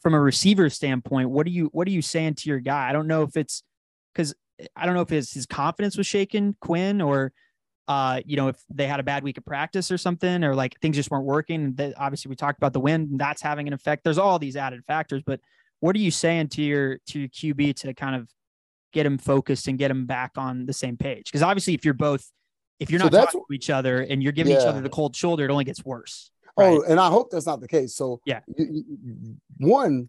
[0.00, 2.88] from a receiver standpoint what are you what are you saying to your guy?
[2.88, 3.62] I don't know if it's
[4.14, 4.34] because
[4.74, 7.32] i don't know if it's his confidence was shaken quinn or
[7.88, 10.78] uh, you know, if they had a bad week of practice or something, or like
[10.80, 11.74] things just weren't working.
[11.74, 14.04] That obviously we talked about the wind, and that's having an effect.
[14.04, 15.40] There's all these added factors, but
[15.80, 18.28] what are you saying to your to your QB to kind of
[18.92, 21.24] get him focused and get him back on the same page?
[21.24, 22.28] Because obviously, if you're both,
[22.80, 24.88] if you're So not that's talking to each other and you're giving each other the
[24.88, 26.30] cold shoulder, it only gets worse.
[26.56, 27.94] Oh, and I hope that's not the case.
[27.94, 28.40] So Yeah.
[29.58, 30.08] one,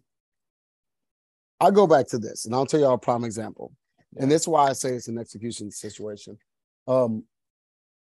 [1.60, 3.72] I'll go back to this, and I'll tell you all a prime example.
[4.16, 6.38] And this is why I say it's an execution situation.
[6.86, 7.24] Um,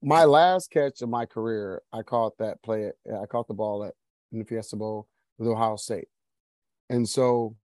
[0.02, 2.90] my last catch of my career, I caught that play.
[3.06, 3.94] I caught the ball at
[4.32, 5.08] in the Fiesta Bowl
[5.38, 6.08] with Ohio State,
[6.88, 7.56] and so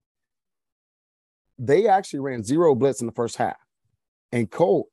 [1.57, 3.57] they actually ran zero blitz in the first half,
[4.31, 4.87] and Colt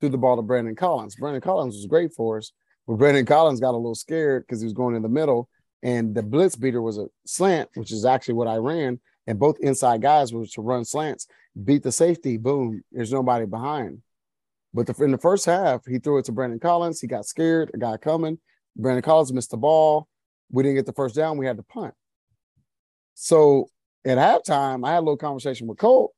[0.00, 1.16] threw the ball to Brandon Collins.
[1.16, 2.52] Brandon Collins was great for us,
[2.86, 5.48] but Brandon Collins got a little scared because he was going in the middle,
[5.82, 9.56] and the blitz beater was a slant, which is actually what I ran, and both
[9.60, 11.26] inside guys were to run slants,
[11.62, 14.02] beat the safety, boom, there's nobody behind.
[14.74, 17.00] But the, in the first half, he threw it to Brandon Collins.
[17.00, 18.38] He got scared, a guy coming.
[18.76, 20.08] Brandon Collins missed the ball.
[20.50, 21.38] We didn't get the first down.
[21.38, 21.94] We had to punt.
[23.14, 23.68] So
[24.04, 26.12] at halftime, I had a little conversation with Colt.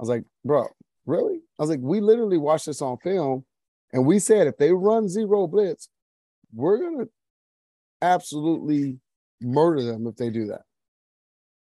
[0.00, 0.66] I was like, bro,
[1.04, 1.36] really?
[1.58, 3.44] I was like, we literally watched this on film,
[3.92, 5.88] and we said if they run zero blitz,
[6.52, 7.04] we're gonna
[8.02, 8.98] absolutely
[9.40, 10.62] murder them if they do that.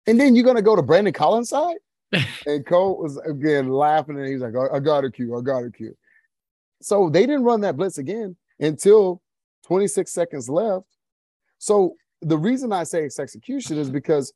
[0.06, 1.76] And then you're gonna go to Brandon Collins' side?
[2.46, 5.64] and Colt was again laughing, and he's like, I, I got a cue, I got
[5.64, 5.96] a cue.
[6.84, 9.22] So they didn't run that blitz again until
[9.66, 10.84] 26 seconds left.
[11.56, 14.34] So the reason I say it's execution is because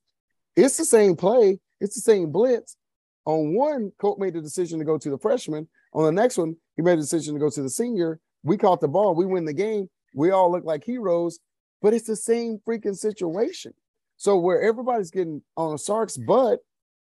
[0.57, 2.79] it's the same play, it's the same blitz.
[3.27, 5.69] On one, Colt made the decision to go to the freshman.
[5.93, 8.19] On the next one, he made a decision to go to the senior.
[8.43, 9.91] We caught the ball, we win the game.
[10.15, 11.41] We all look like heroes,
[11.83, 13.75] but it's the same freaking situation.
[14.17, 16.61] So where everybody's getting on Sark's butt,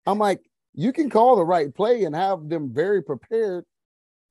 [0.08, 0.41] I'm like,
[0.73, 3.65] you can call the right play and have them very prepared,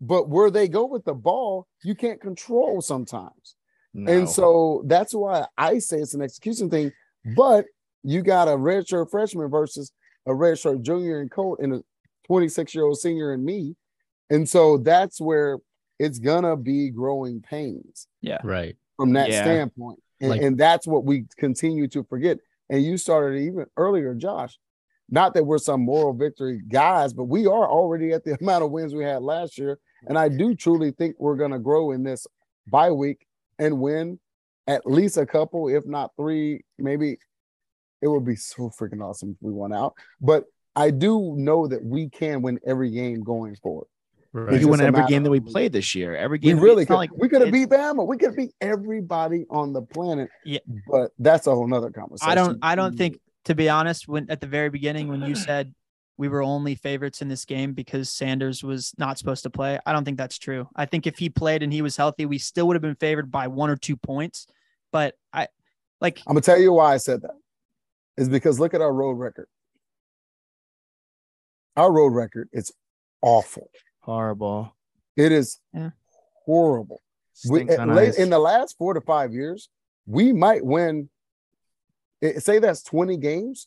[0.00, 3.56] but where they go with the ball, you can't control sometimes.
[3.94, 4.12] No.
[4.12, 6.92] And so that's why I say it's an execution thing.
[7.34, 7.64] But
[8.02, 9.90] you got a redshirt freshman versus
[10.26, 11.82] a redshirt junior and Colt and a
[12.26, 13.74] 26 year old senior and me.
[14.30, 15.58] And so that's where
[15.98, 18.38] it's gonna be growing pains Yeah.
[18.44, 18.76] Right.
[18.96, 19.42] from that Yeah.
[19.42, 20.02] standpoint.
[20.20, 22.38] And, Like- and that's what we continue to forget.
[22.68, 24.58] And you started even earlier, Josh.
[25.08, 28.72] Not that we're some moral victory guys, but we are already at the amount of
[28.72, 29.78] wins we had last year.
[30.06, 32.26] And I do truly think we're going to grow in this
[32.68, 33.26] bye week
[33.58, 34.18] and win
[34.66, 36.64] at least a couple, if not three.
[36.78, 37.18] Maybe
[38.02, 39.94] it would be so freaking awesome if we won out.
[40.20, 43.86] But I do know that we can win every game going forward.
[44.34, 46.14] We It's could win every game that we of- played this year.
[46.14, 46.92] Every We game really could.
[46.92, 48.06] not like we could have it's- beat Bama.
[48.06, 50.28] We could have beat everybody on the planet.
[50.44, 50.58] Yeah.
[50.90, 52.30] But that's a whole nother conversation.
[52.30, 55.34] I don't I don't think to be honest, when at the very beginning when you
[55.36, 55.72] said
[56.18, 59.92] we were only favorites in this game because Sanders was not supposed to play, I
[59.92, 60.68] don't think that's true.
[60.74, 63.30] I think if he played and he was healthy, we still would have been favored
[63.30, 64.46] by one or two points.
[64.92, 65.48] But I
[66.00, 67.34] like I'm gonna tell you why I said that.
[68.16, 69.46] Is because look at our road record.
[71.76, 72.72] Our road record is
[73.20, 73.70] awful.
[74.00, 74.74] horrible.
[75.16, 75.90] It is Yeah.
[76.44, 77.02] horrible.
[77.50, 79.68] We, at late, in the last four to five years,
[80.06, 81.10] we might win.
[82.22, 83.66] eh, Say that's 20 games.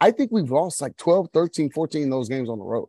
[0.00, 2.88] I think we've lost like 12, 13, 14 of those games on the road.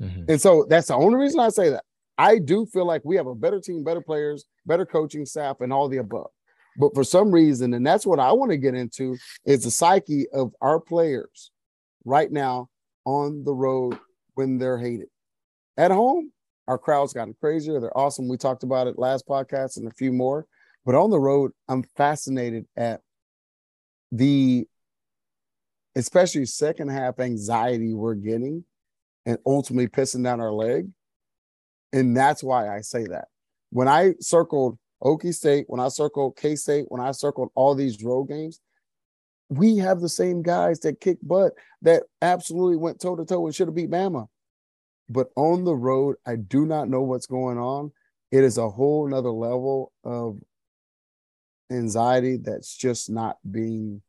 [0.00, 0.28] Mhm.
[0.28, 1.84] And so that's the only reason I say that.
[2.18, 5.72] I do feel like we have a better team, better players, better coaching staff, and
[5.72, 6.30] all the above.
[6.76, 10.28] But for some reason, and that's what I want to get into, is the psyche
[10.30, 11.50] of our players
[12.04, 12.68] right now
[13.04, 13.98] on the road
[14.34, 15.08] when they're hated.
[15.76, 16.32] At home,
[16.68, 17.80] our crowd's gotten crazier.
[17.80, 18.28] They're awesome.
[18.28, 20.46] We talked about it last podcast and a few more.
[20.84, 23.00] But on the road, I'm fascinated at
[24.10, 24.66] the
[25.96, 28.64] especially second half anxiety we're getting
[29.26, 30.88] and ultimately pissing down our leg.
[31.92, 33.28] And that's why I say that.
[33.70, 38.02] When I circled Okie State, when I circled K State, when I circled all these
[38.02, 38.60] road games,
[39.48, 41.52] we have the same guys that kick butt
[41.82, 44.28] that absolutely went toe to toe and should have beat Bama.
[45.08, 47.92] But on the road, I do not know what's going on.
[48.30, 50.38] It is a whole nother level of
[51.70, 54.00] anxiety that's just not being.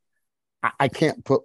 [0.61, 1.41] I, I can't put.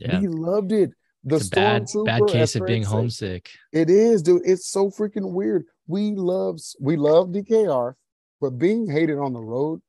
[0.00, 0.20] Yeah.
[0.20, 0.92] We loved it.
[1.24, 3.50] The It's bad, bad case of being homesick.
[3.72, 4.42] it is, dude.
[4.44, 5.64] It's so freaking weird.
[5.86, 7.94] We love we love DKR,
[8.40, 9.80] but being hated on the road,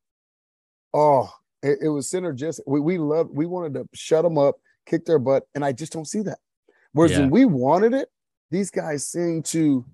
[0.93, 1.29] oh,
[1.61, 2.61] it, it was synergistic.
[2.67, 5.93] We we loved, we wanted to shut them up, kick their butt, and I just
[5.93, 6.39] don't see that.
[6.91, 7.19] Whereas Yeah.
[7.21, 8.09] when we wanted it,
[8.51, 9.85] these guys seem to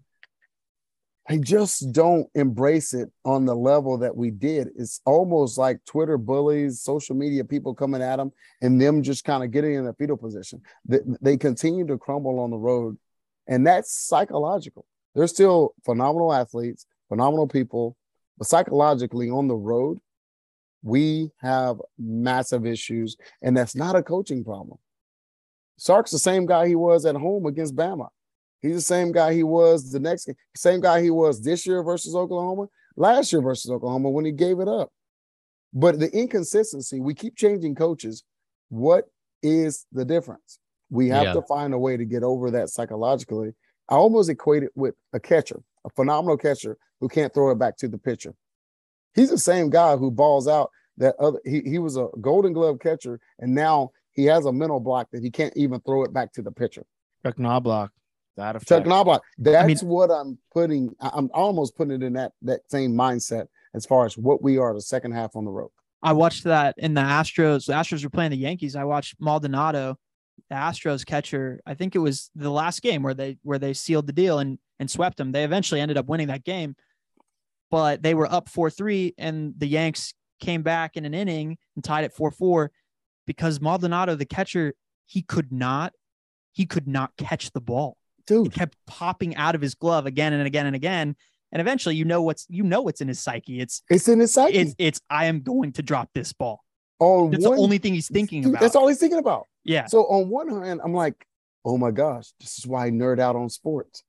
[1.31, 4.69] I just don't embrace it on the level that we did.
[4.75, 8.31] It's almost like Twitter bullies, social media people coming at them,
[8.63, 10.63] and them just kind of getting in a fetal position.
[10.87, 12.97] They, continue to crumble on the road,
[13.45, 14.87] and that's psychological.
[15.13, 17.95] They're still phenomenal athletes, phenomenal people,
[18.39, 19.99] but psychologically on the road,
[20.81, 24.79] we have massive issues, and that's not a coaching problem.
[25.77, 28.07] Sark's the same guy he was at home against Bama.
[28.62, 32.15] He's the same guy he was the next same guy he was this year versus
[32.15, 34.91] Oklahoma, last year versus Oklahoma when he gave it up.
[35.74, 38.24] But the inconsistency, we keep changing coaches.
[38.69, 39.06] What
[39.41, 40.60] is the difference?
[40.89, 41.34] We have Yeah.
[41.34, 43.54] to find a way to get over that psychologically.
[43.88, 47.78] I almost equate it with a catcher, a phenomenal catcher who can't throw it back
[47.78, 48.36] to the pitcher.
[49.15, 52.80] He's the same guy who balls out that other he, he was a golden glove
[52.80, 56.34] catcher and now he has a mental block that he can't even throw it back
[56.34, 56.86] to the pitcher.
[57.24, 57.91] Chuck Knobloch.
[58.39, 58.69] That effect.
[58.69, 59.21] Chuck Knobloch.
[59.38, 60.95] That's mean- what I'm putting.
[61.02, 64.58] I- I'm almost putting it in that that same mindset as far as what we
[64.58, 65.71] are the second half on the road.
[66.02, 67.65] I watched that in the Astros.
[67.65, 68.78] The Astros were playing the Yankees.
[68.78, 69.97] I watched Maldonado,
[70.49, 71.60] the Astros catcher.
[71.65, 74.58] I think it was the last game where they where they sealed the deal and
[74.80, 75.34] and swept them.
[75.34, 76.78] They eventually ended up winning that game,
[77.69, 81.84] but they were up four three, and the Yanks came back in an inning and
[81.84, 82.71] tied it four four
[83.28, 84.75] because Maldonado, the catcher,
[85.06, 85.91] he could not
[86.54, 87.97] he could not catch the ball.
[88.29, 91.15] It kept popping out of his glove again and again and again.
[91.51, 93.59] And eventually, you know what's you know what's in his psyche.
[93.59, 94.57] It's it's in his psyche.
[94.57, 96.61] it's it's I am going to drop this ball.
[96.99, 98.61] on That's one, the only thing he's thinking dude, about.
[98.61, 99.47] That's all he's thinking about.
[99.63, 99.87] Yeah.
[99.87, 101.25] So on one hand, I'm like,
[101.65, 104.03] oh my gosh, this is why I nerd out on sports.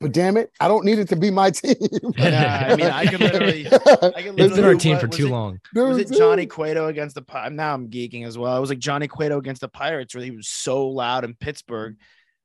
[0.00, 1.74] But damn it, I don't need it to be my team.
[2.16, 5.00] Yeah, uh, I mean, I could literally- I could It's been literally- our team what-
[5.02, 5.60] for was too it- long.
[5.74, 6.50] Was Dude, it Johnny dude.
[6.52, 8.56] Cueto against the Pi- now I'm geeking as well.
[8.56, 11.96] It was like Johnny Cueto against the Pirates where he was so loud in Pittsburgh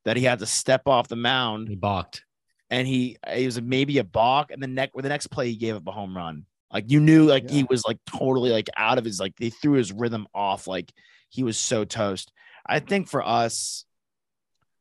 [0.05, 2.23] that he had to step off the mound He balked.
[2.69, 5.55] and he it was maybe a balk and the next with the next play he
[5.57, 6.45] gave up a home run.
[6.71, 9.73] Like you knew like he was like totally like out of his like they threw
[9.73, 10.91] his rhythm off like
[11.29, 12.31] he was so toast.
[12.65, 13.85] I think for us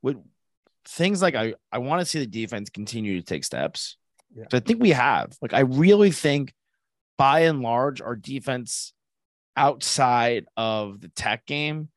[0.02, 0.16] with
[0.86, 3.96] things like I I want to see the defense continue to take steps.
[4.34, 4.44] Yeah.
[4.50, 5.36] So I think we have.
[5.40, 6.52] Like I really think
[7.16, 8.92] by and large our defense
[9.56, 11.88] outside of the tech game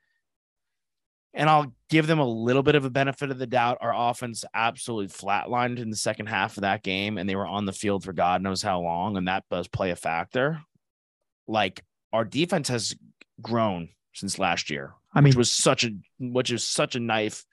[1.34, 3.78] and I'll give them a little bit of a benefit of the doubt.
[3.82, 7.65] Our offense absolutely flatlined in the second half of that game, and they were on
[7.65, 10.62] the field for God knows how long, and that does play a factor.
[11.47, 12.95] Like our defense has
[13.41, 17.45] grown since last year, I mean, which was such a which is such a knife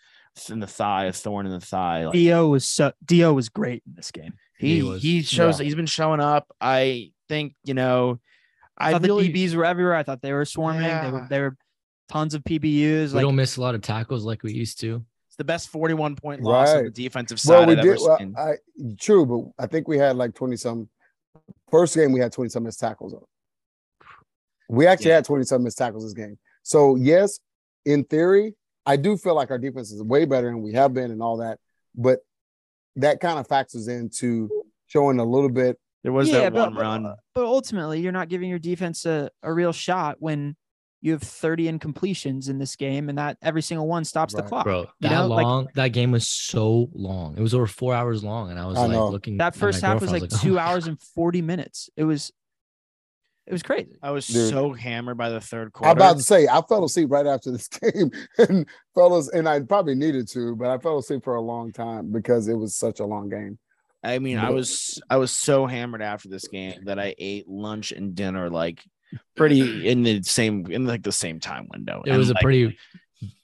[0.50, 2.06] in the thigh, a thorn in the thigh.
[2.06, 4.34] Like, Dio was so Dio was great in this game.
[4.58, 5.64] he He was- he shows yeah.
[5.64, 6.46] he's been showing up.
[6.60, 8.20] I think you know,
[8.76, 9.94] I, I, thought really the DBs were everywhere.
[9.94, 10.82] I thought they were swarming.
[10.82, 11.56] They were they were
[12.08, 13.08] tons of PBUs.
[13.08, 15.04] We Like don't miss a lot of tackles like we used to.
[15.28, 18.00] It's the best 41 point loss on the defensive side Well, we I've did.
[18.00, 18.34] ever Well.
[18.38, 18.54] I
[19.00, 20.88] true, but I think we had like twenty some.
[21.70, 23.14] First game we had twenty some missed tackles.
[23.14, 23.20] On.
[24.68, 25.16] We actually Yeah.
[25.16, 26.38] had twenty some missed tackles this game.
[26.62, 27.40] So yes,
[27.84, 28.54] in theory,
[28.86, 31.38] I do feel like our defense is way better and we have been and all
[31.38, 31.58] that.
[31.94, 32.20] But
[32.96, 34.48] that kind of factors into
[34.86, 35.78] showing a little bit.
[36.04, 37.14] there was yeah, that but, one but- run.
[37.34, 40.54] But ultimately, you're not giving your defense a, a real shot when
[41.04, 44.64] you have 30 incompletions in this game, and that every single one stops the clock.
[44.64, 47.36] Bro, You that know, like- that game was so long.
[47.36, 49.08] It was over four hours long, and I was I like know.
[49.10, 49.36] looking.
[49.36, 51.90] That first half was like I "Oh two hours God." and 40 minutes.
[51.94, 52.32] It was,
[53.46, 53.90] it was crazy.
[54.02, 54.48] I was Dude.
[54.48, 55.90] so hammered by the third quarter.
[55.90, 59.60] I'm about to say I fell asleep right after this game, and fellas, and I
[59.60, 63.00] probably needed to, but I fell asleep for a long time because it was such
[63.00, 63.58] a long game.
[64.02, 67.92] I mean, I was I was so hammered after this game that I ate lunch
[67.92, 68.82] and dinner like
[69.36, 72.02] pretty in the same in like the same time window.
[72.06, 72.78] It And, was a like, pretty,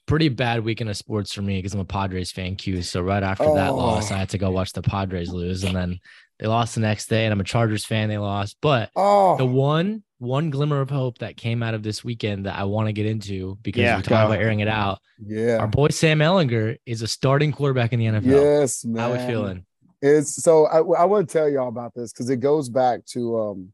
[0.07, 2.81] pretty bad weekend of sports for me because I'm a Padres fan, Q.
[2.81, 4.15] So right after that loss, Oh.
[4.15, 5.99] I had to go watch the Padres lose, and then
[6.39, 7.25] they lost the next day.
[7.25, 8.57] And I'm a Chargers fan; they lost.
[8.61, 12.57] But Oh, the one, one glimmer of hope that came out of this weekend that
[12.57, 14.25] I want to get into because Yeah, we talk go.
[14.33, 14.99] about airing it out.
[15.25, 18.25] yeah, Our boy Sam Ehlinger is a starting quarterback in the NFL.
[18.25, 19.01] yes, man.
[19.01, 19.65] How we feeling?
[20.03, 23.39] It's so I, I want to tell y'all about this because it goes back to
[23.39, 23.73] um,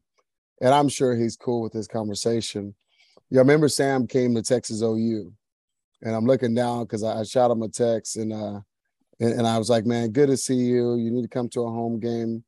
[0.60, 2.74] and I'm sure he's cool with this conversation.
[3.30, 5.32] Yeah, remember Sam came to Texas OU,
[6.02, 8.60] and I'm looking down because I, I shot him a text and uh,
[9.20, 10.94] and, and I was like, man, good to see you.
[10.94, 12.44] You need to come to a home game,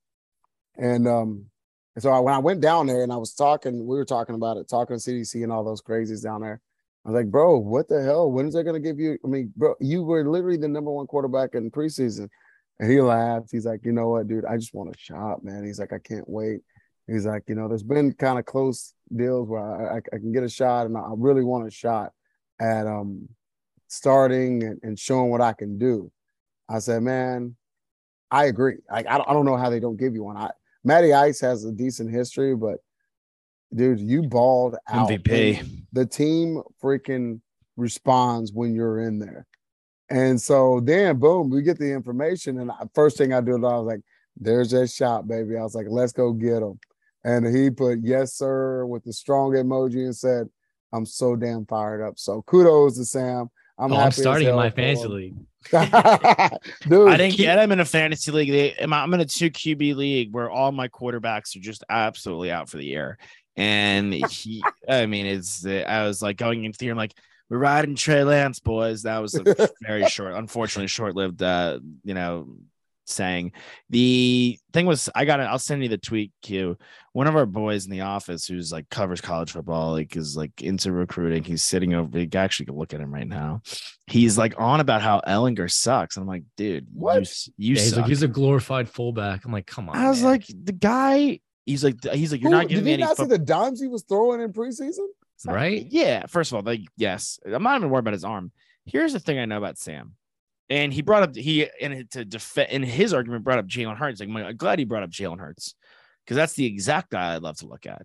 [0.77, 1.47] and um,
[1.95, 4.35] and so I, when I went down there and I was talking, we were talking
[4.35, 6.61] about it, talking to CDC and all those crazies down there.
[7.05, 8.31] I was like, bro, what the hell?
[8.31, 9.19] When is they gonna give you?
[9.25, 12.29] I mean, bro, you were literally the number one quarterback in preseason.
[12.79, 13.49] And he laughed.
[13.53, 14.47] He's like, you know what, dude?
[14.47, 15.67] I just want a shot, man.
[15.67, 16.61] He's like, I can't wait.
[17.11, 20.33] He's like, you know, there's been kind of close deals where I, I, I can
[20.33, 22.13] get a shot, and I really want a shot
[22.61, 23.29] at um
[23.89, 26.13] starting and, and showing what I can do.
[26.69, 27.57] I said, man,
[28.31, 28.77] I agree.
[28.89, 30.37] Like, I, don't- I don't know how they don't give you one.
[30.37, 30.51] I
[30.85, 32.79] Matty Ice has a decent history, but
[33.75, 35.09] dude, you balled out.
[35.09, 35.25] MVP.
[35.93, 37.41] The team freaking
[37.77, 39.47] responds when you're in there.
[40.09, 42.61] And so then, boom, we get the information.
[42.61, 44.01] And I- first thing I do, I was like,
[44.37, 45.57] there's that shot, baby.
[45.57, 46.79] I was like, let's go get him.
[47.25, 50.49] And he put yes, sir, with the strong emoji and said,
[50.93, 52.19] I'm so damn fired up.
[52.19, 53.51] So kudos to Sam.
[53.79, 55.35] I'm, oh, I'm starting my fantasy league.
[55.71, 58.51] Dude, I didn't keep- get him in a fantasy league.
[58.51, 62.51] They, I'm I'm in a two QB league where all my quarterbacks are just absolutely
[62.51, 63.19] out for the year.
[63.57, 67.15] And he, I mean, it's I was like going into the year, I'm like,
[67.51, 69.03] we're riding Trey Lance, boys.
[69.03, 69.43] That was a
[69.83, 72.49] very short, unfortunately, short lived, uh, you know,
[73.11, 73.53] saying.
[73.91, 75.45] The thing was, I got it.
[75.45, 76.33] I'll send you the tweet.
[76.43, 76.77] Q.
[77.13, 80.63] One of our boys in the office who's like covers college football, like is like
[80.63, 81.43] into recruiting.
[81.43, 82.19] He's sitting over.
[82.19, 83.63] You can actually look at him right now.
[84.07, 86.17] He's like on about how Ehlinger sucks.
[86.17, 87.17] And I'm like, dude, What?
[87.17, 87.99] you, you Yeah, he's suck.
[88.03, 89.45] like he's a glorified fullback.
[89.45, 89.97] I'm like, come on.
[89.97, 90.31] I was man.
[90.31, 91.41] like, the guy.
[91.67, 93.03] He's like, he's like, you're Who- not giving did me you any.
[93.05, 95.07] not see foot- the dimes he was throwing in preseason?
[95.47, 95.87] right?
[95.91, 96.27] Yeah.
[96.27, 98.53] First of all, like, yes, I'm not even worried about his arm.
[98.87, 100.15] Here's the thing I know about Sam,
[100.71, 104.21] and he brought up he and to defend in his argument brought up Jalen Hurts.
[104.21, 105.75] Like, I'm glad he brought up Jalen Hurts
[106.25, 108.03] because that's the exact guy I'd love to look at.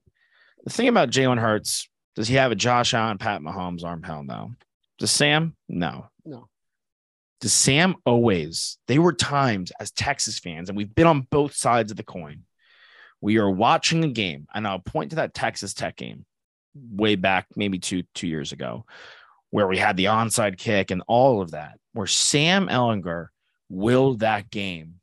[0.64, 4.02] The thing about Jalen Hurts, does he have a Josh Allen, Pat Mahomes arm?
[4.02, 4.54] Hell no.
[4.98, 5.56] Does Sam?
[5.70, 6.08] No.
[6.26, 6.50] No.
[7.40, 8.80] Does Sam always?
[8.88, 12.44] There were times as Texas fans, and we've been on both sides of the coin.
[13.22, 16.26] We are watching a game, and I'll point to that Texas Tech game
[16.74, 18.86] way back, maybe two two years ago,
[19.52, 23.28] where we had the onside kick and all of that, where Sam Ehlinger
[23.70, 24.96] willed that game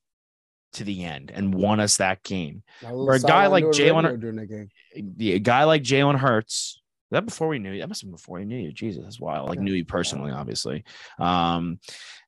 [0.75, 2.63] to the end and won us that game.
[2.81, 4.69] For a guy like Jalen- during that.
[5.17, 6.81] The a guy like Jalen Hurts.
[7.11, 7.81] That before we knew you.
[7.81, 8.73] That must have been before we knew you.
[8.73, 9.49] Jesus, that's wild.
[9.49, 9.65] Like Yeah.
[9.65, 10.85] knew you personally, obviously.
[11.19, 11.79] Um,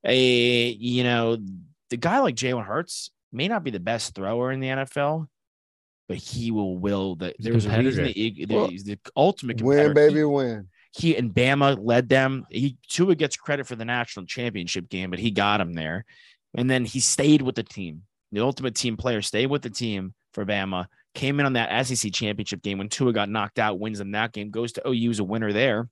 [0.04, 1.38] a you know,
[1.90, 5.26] the guy like Jalen Hurts may not be the best thrower in the NFL,
[6.08, 7.34] but he will will that.
[7.38, 8.04] He's a there's a reason competitor.
[8.04, 10.68] that he, Well, he's the ultimate Win, baby, win.
[10.96, 12.46] He and Bama led them.
[12.50, 16.04] He Tua gets credit for the national championship game, but he got him there.
[16.56, 18.02] And then he stayed with the team.
[18.30, 20.86] The ultimate team player stayed with the team for Bama.
[21.14, 24.32] Came in on that SEC championship game when Tua got knocked out, wins in that
[24.32, 25.88] game, goes to OU as a winner there.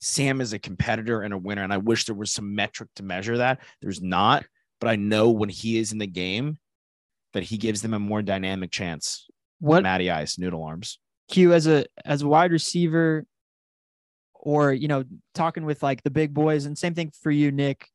[0.00, 3.02] Sam is a competitor and a winner, and I wish there was some metric to
[3.02, 3.60] measure that.
[3.82, 4.46] There's not,
[4.80, 6.58] but I know when he is in the game
[7.34, 9.26] that he gives them a more dynamic chance.
[9.58, 10.98] What Matty Ice, noodle arms.
[11.28, 13.24] Q as a as a wide receiver,
[14.40, 17.86] or you know, talking with like the big boys, and same thing for you, Nick.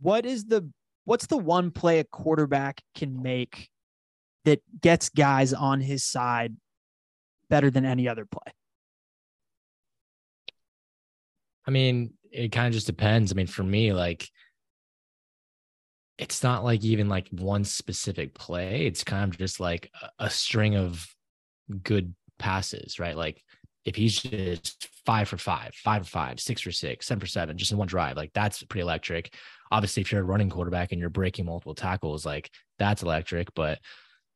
[0.00, 0.70] What is the
[1.04, 3.68] what's the one play a quarterback can make
[4.44, 6.56] that gets guys on his side
[7.50, 8.52] better than any other play?
[11.66, 13.32] I mean, it kind of just depends.
[13.32, 14.28] I mean, for me, like
[16.18, 18.86] it's not like even like one specific play.
[18.86, 21.06] It's kind of just like a, string of
[21.82, 23.16] good passes, right?
[23.16, 23.42] Like
[23.84, 27.58] if he's just five for five, five for five, six for six, seven for seven,
[27.58, 29.34] just in one drive, like that's pretty electric.
[29.70, 33.54] Obviously, if you're a running quarterback and you're breaking multiple tackles, like that's electric.
[33.54, 33.78] But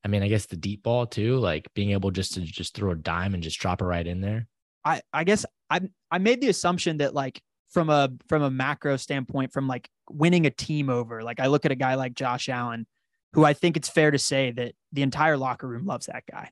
[0.05, 2.93] I mean, I guess the deep ball too, like being able just to just throw
[2.93, 4.47] a dime and just drop it right in there.
[4.85, 5.81] I I guess I
[6.11, 7.41] I made the assumption that like
[7.71, 11.65] from a from a macro standpoint, from like winning a team over, like I look
[11.65, 12.87] at a guy like Josh Allen,
[13.33, 16.51] who I think it's fair to say that the entire locker room loves that guy.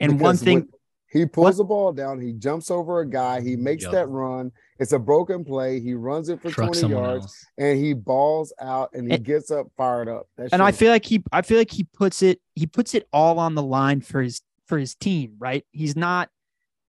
[0.00, 0.68] And one thing, when
[1.12, 1.56] he pulls What?
[1.58, 3.92] the ball down, he jumps over a guy, he makes Yup.
[3.92, 4.50] that run.
[4.78, 5.78] It's a broken play.
[5.80, 7.46] He runs it for Truck 20 yards else.
[7.58, 10.26] and he balls out and he And- gets up fired up.
[10.36, 13.06] That and I feel like he I feel like he puts it he puts it
[13.12, 15.64] all on the line for his for his team, right?
[15.70, 16.30] He's not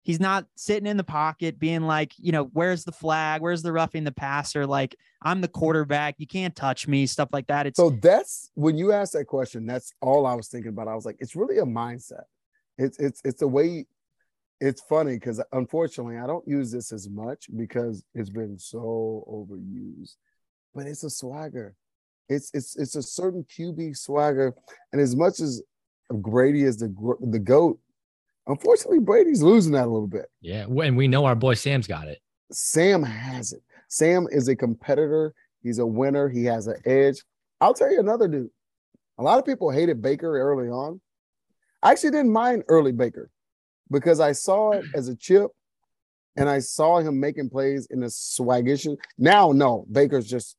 [0.04, 3.42] he's not sitting in the pocket being like, you know, where's the flag?
[3.42, 4.66] Where's the roughing the passer?
[4.66, 6.16] Like, I'm the quarterback.
[6.18, 7.68] You can't touch me, stuff like that.
[7.68, 10.88] It's So that's when you asked that question, that's all I was thinking about.
[10.88, 12.24] I was like, it's really a mindset.
[12.78, 13.86] It's it's it's a way
[14.62, 20.16] it's funny because unfortunately I don't use this as much because it's been so overused.
[20.76, 21.76] But it's a swagger.
[22.30, 24.54] It's it's it's a certain QB swagger.
[24.94, 25.64] And as much as
[26.10, 27.80] Brady is the the GOAT,
[28.48, 30.28] unfortunately Brady's losing that a little bit.
[30.42, 30.68] Yeah.
[30.68, 32.20] And we know our boy Sam's got it.
[32.52, 33.64] Sam has it.
[33.90, 35.34] Sam is a competitor.
[35.64, 36.30] He's a winner.
[36.30, 37.24] He has an edge.
[37.60, 38.50] I'll tell you another dude.
[39.18, 41.02] A lot of people hated Baker early on.
[41.82, 43.32] I actually didn't mind early Baker
[43.92, 45.52] because I saw it as a chip
[46.38, 48.88] and I saw him making plays in a swaggish.
[49.18, 50.56] Now, no, Baker's just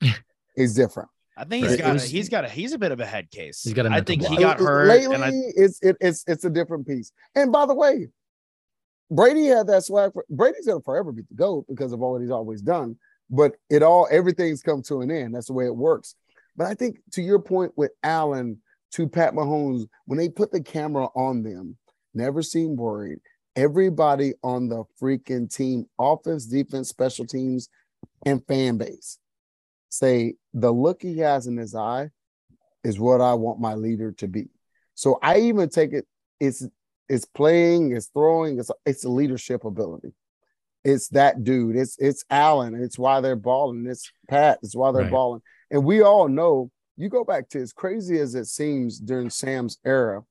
[0.56, 1.08] he's different.
[1.36, 1.78] I think he's Right.
[1.80, 3.62] got It a, he's got a he's a bit of a head case.
[3.62, 4.88] He's got a I mental think he got hurt.
[4.88, 7.12] Lately, and I, it's it, it's it's a different piece.
[7.34, 8.08] And by the way,
[9.10, 10.12] Brady had that swag.
[10.12, 12.96] For, Brady's gonna forever be the goat because of all that he's always done.
[13.30, 15.34] But it all everything's come to an end.
[15.34, 16.14] That's the way it works.
[16.56, 18.60] But I think to your point with Allen,
[18.92, 21.76] to Pat Mahomes, when they put the camera on them,
[22.14, 23.18] never seem worried.
[23.56, 27.68] Everybody on the freaking team, offense, defense, special teams,
[28.24, 29.18] and fan base,
[29.88, 32.10] say the look he has in his eye
[32.84, 34.48] is what I want my leader to be.
[34.94, 36.06] So I even take it,
[36.38, 36.66] it's
[37.08, 40.12] it's playing, it's throwing, it's it's a leadership ability.
[40.84, 41.76] It's that dude.
[41.76, 42.74] It's it's Allen.
[42.74, 43.86] It's why they're balling.
[43.86, 44.60] It's Pat.
[44.62, 45.10] It's why they're Right.
[45.10, 45.42] balling.
[45.70, 46.70] And we all know.
[46.96, 50.22] You go back to as crazy as it seems during Sam's era,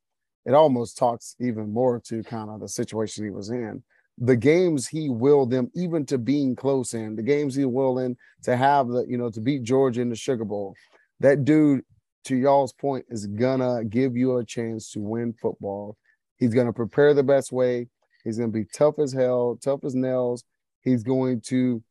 [0.46, 3.84] it almost talks even more to kind of the situation he was in.
[4.18, 8.18] The games he willed them even to being close in, the games he willed in
[8.44, 10.76] to have the, you know, to beat Georgia in the Sugar Bowl.
[11.20, 11.84] That dude,
[12.26, 15.98] to y'all's point, is gonna give you a chance to win football.
[16.38, 17.88] He's gonna prepare the best way.
[18.24, 20.44] He's gonna be tough as hell, tough as nails.
[20.82, 21.84] He's going to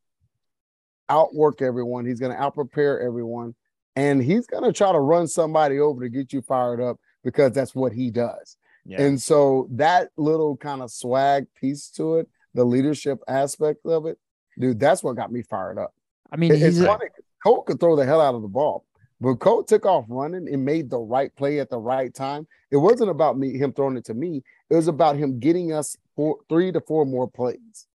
[1.08, 2.06] outwork everyone.
[2.06, 3.54] He's gonna outprepare everyone,
[3.96, 7.74] and he's gonna try to run somebody over to get you fired up because that's
[7.74, 8.56] what he does.
[8.84, 9.02] yeah.
[9.02, 14.18] And so that little kind of swag piece to it, the leadership aspect of it,
[14.58, 15.92] dude, that's what got me fired up.
[16.32, 17.06] I mean, It- it's he's a, funny.
[17.44, 18.84] Colt could throw the hell out of the ball,
[19.20, 22.46] but Colt took off running and made the right play at the right time.
[22.70, 24.42] It wasn't about me him throwing it to me.
[24.70, 27.86] It was about him getting us four, three to four more plays.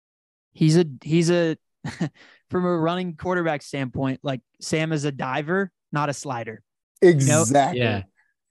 [0.52, 1.56] he's a he's a
[2.50, 6.62] from a running quarterback standpoint, like Sam is a diver, not a slider.
[7.00, 7.80] Exactly.
[7.80, 8.02] Yeah.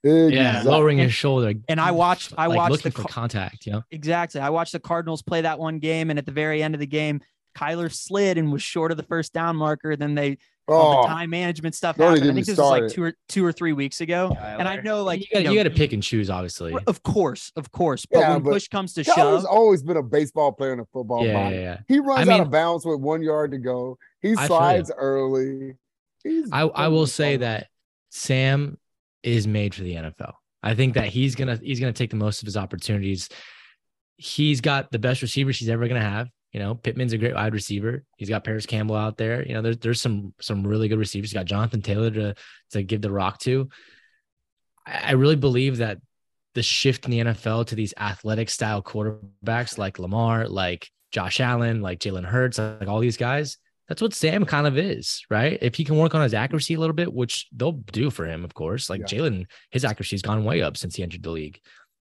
[0.04, 0.34] Exactly.
[0.36, 0.62] Yeah.
[0.64, 1.54] Lowering his shoulder.
[1.68, 3.84] And I watched I like watched looking the for contact, you know?
[3.90, 4.40] exactly.
[4.40, 6.86] I watched the Cardinals play that one game, and at the very end of the
[6.86, 7.20] game,
[7.56, 9.94] Kyler slid and was short of the first down marker.
[9.96, 10.38] Then they
[10.68, 12.22] all Oh, the time management stuff don't happened.
[12.22, 14.36] I even think this was like two or two or three weeks ago.
[14.40, 16.74] And I know, like you got you you know, to pick and choose, obviously.
[16.86, 18.06] Of course, of course.
[18.06, 20.80] But Yeah, when but push comes to Kyler's shove, always been a baseball player and
[20.80, 21.78] a football Yeah, yeah, yeah.
[21.88, 23.98] He runs I out of bounds with one yard to go.
[24.20, 25.74] He slides early.
[26.22, 27.68] He's I, I will say that
[28.10, 28.78] Sam
[29.22, 30.32] is made for the NFL.
[30.62, 33.28] I think that he's gonna he's gonna take the most of his opportunities.
[34.16, 36.28] He's got the best receivers he's ever gonna have.
[36.52, 38.04] You know, Pittman's a great wide receiver.
[38.16, 39.44] He's got Parris Campbell out there.
[39.46, 41.30] You know, there's there's some some really good receivers.
[41.30, 42.34] He's got Jonathan Taylor to
[42.72, 43.68] to give the rock to.
[44.86, 45.98] I, I really believe that
[46.54, 51.80] the shift in the NFL to these athletic style quarterbacks like Lamar, like Josh Allen,
[51.80, 53.56] like Jalen Hurts, like all these guys,
[53.88, 55.58] that's what Sam kind of is, right?
[55.60, 58.44] If he can work on his accuracy a little bit, which they'll do for him,
[58.44, 58.88] of course.
[58.88, 59.18] Like Yeah.
[59.18, 61.60] Jalen, his accuracy's gone way up since he entered the league.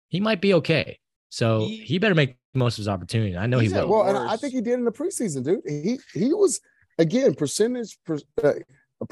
[0.09, 0.99] He might be okay.
[1.29, 3.37] So He- he, better make the most of his opportunity.
[3.37, 3.89] I know he He's will.
[3.89, 5.61] Well, and I think he did in the preseason, dude.
[5.67, 6.59] He he was
[6.97, 8.53] again percentage per, uh,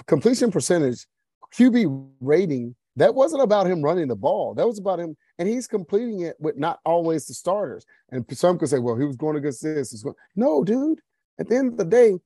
[0.07, 1.05] completion percentage,
[1.53, 2.76] QB rating.
[2.97, 4.53] That wasn't about him running the ball.
[4.53, 7.86] That was about him, and he's completing it with not always the starters.
[8.09, 11.01] And some could say, "Well, he was going against this." He's going, no, dude.
[11.38, 12.18] At the end of the day,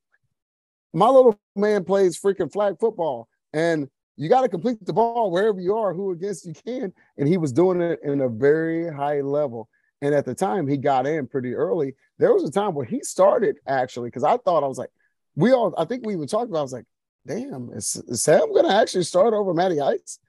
[0.93, 3.87] my little man plays freaking flag football, and
[4.17, 6.93] you got to complete the ball wherever you are, who against you can.
[7.17, 9.69] And he was doing it in a very high level.
[10.01, 11.95] And at the time, he got in pretty early.
[12.17, 14.91] There was a time where he started actually, because I thought I was like,
[15.35, 16.59] we all, I think we even talked about.
[16.59, 16.85] I was like,
[17.27, 20.19] damn, is, is Sam going to actually start over Matty Ice?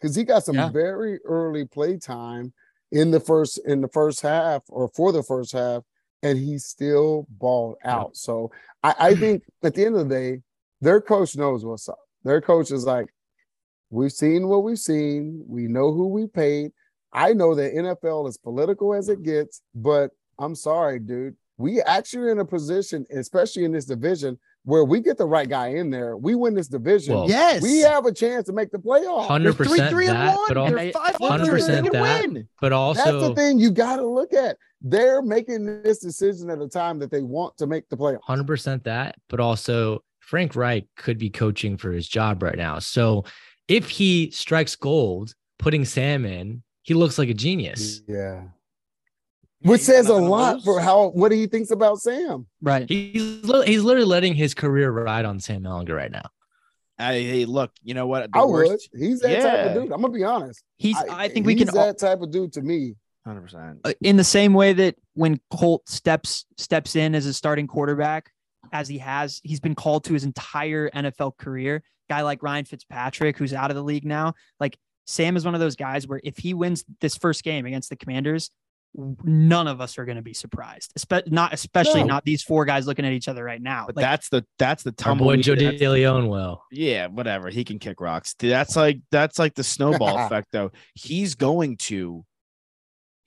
[0.00, 0.70] Because he got some Yeah.
[0.70, 2.52] very early play time
[2.92, 5.82] in the first in the first half or for the first half,
[6.22, 8.16] and he still balled out.
[8.16, 8.50] So
[8.82, 10.42] I, I think at the end of the day,
[10.80, 11.98] their coach knows what's up.
[12.24, 13.06] Their coach is like,
[13.90, 15.44] we've seen what we've seen.
[15.46, 16.72] We know who we paid.
[17.12, 21.36] I know that NFL is political as it gets, but I'm sorry, dude.
[21.58, 25.48] We actually are in a position, especially in this division, where we get the right
[25.48, 26.16] guy in there.
[26.16, 27.14] We win this division.
[27.14, 27.62] Well, Yes.
[27.62, 29.26] we have a chance to make the playoffs.
[29.26, 30.44] Hundred They're three, percent three, and that, one.
[30.48, 32.22] but al- They're five 100% They can that.
[32.28, 32.48] win.
[32.60, 34.56] but also, That's the thing you got to look at.
[34.82, 38.20] They're making this decision at a time that they want to make the playoffs.
[38.22, 42.78] hundred percent that, but also Frank Reich could be coaching for his job right now.
[42.78, 43.24] So
[43.68, 48.00] if he strikes gold, putting Sam in, he looks like a genius.
[48.08, 48.42] Yeah.
[49.62, 50.64] Which says a lot lose.
[50.64, 52.46] for how what he thinks about Sam.
[52.62, 52.88] Right.
[52.88, 56.22] He's li- he's literally letting his career ride on Sam Ehlinger right now.
[56.98, 58.30] I, hey, look, you know what?
[58.32, 59.02] The I worst, would.
[59.02, 59.64] He's that type Yeah.
[59.66, 59.92] of dude.
[59.92, 60.62] I'm gonna be honest.
[60.76, 60.96] He's.
[60.96, 62.96] I, think we he's can all, that type of dude to me.
[63.26, 63.80] 100%.
[63.84, 68.30] uh, in the same way that when Colt steps steps in as a starting quarterback,
[68.72, 71.82] as he has, he's been called to his entire NFL career.
[72.08, 75.60] Guy like Ryan Fitzpatrick, who's out of the league now, like Sam is one of
[75.60, 78.50] those guys where if he wins this first game against the Commanders,
[78.94, 80.92] none of us are going to be surprised.
[80.98, 82.06] Espe- not especially No.
[82.08, 83.86] not these four guys looking at each other right now.
[83.86, 85.42] But Like, that's the that's the Our boy tumbleweed.
[85.44, 86.64] Joe that's- DeLeon will.
[86.72, 87.50] Yeah, whatever.
[87.50, 88.34] He can kick rocks.
[88.38, 90.72] That's like that's like the snowball effect, though.
[90.94, 92.24] He's going to.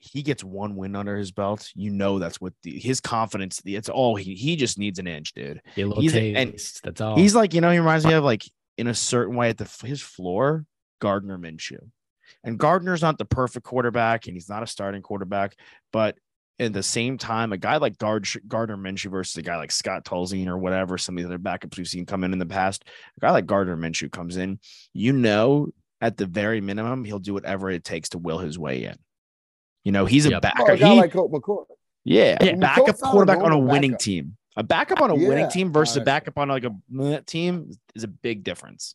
[0.05, 1.69] He gets one win under his belt.
[1.75, 3.61] You know that's what the, his confidence.
[3.63, 4.35] It's all he.
[4.35, 5.61] He just needs an inch, dude.
[5.77, 6.37] Get He's- taste.
[6.37, 7.15] and That's all.
[7.15, 8.43] He's like you know he reminds me of like
[8.77, 10.65] in a certain way at the his floor
[10.99, 11.89] Gardner Minshew,
[12.43, 15.55] and Gardner's not the perfect quarterback and he's not a starting quarterback,
[15.91, 16.17] but
[16.59, 20.05] at the same time, a guy like Gard, Gardner Minshew versus a guy like Scott
[20.05, 22.83] Tolzien or whatever, some of the other backups we've seen come in in the past,
[23.17, 24.59] a guy like Gardner Minshew comes in,
[24.93, 25.67] you know,
[25.99, 28.95] at the very minimum, he'll do whatever it takes to will his way in.
[29.83, 30.69] You know, he's a backup.
[30.69, 31.65] Oh, a guy He- like Colt McCoy.
[32.03, 32.55] yeah, Yeah.
[32.55, 34.01] backup Colt's a quarterback on a normal winning backup.
[34.01, 34.37] team.
[34.55, 38.07] A backup on a winning team versus a backup on like a team is a
[38.07, 38.93] big difference.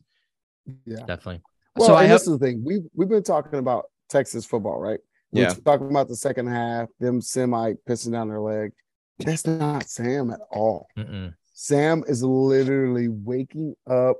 [0.87, 0.99] Yeah.
[0.99, 1.43] definitely.
[1.79, 2.63] Well, So I and have- this is the thing.
[2.65, 5.01] We've we've been talking about Texas football, right?
[5.33, 5.55] We're Yeah.
[5.55, 8.73] talking about the second half, them semi pissing down their leg.
[9.19, 10.87] That's not Sam at all.
[10.97, 11.35] Mm-mm.
[11.53, 14.17] Sam is literally waking up.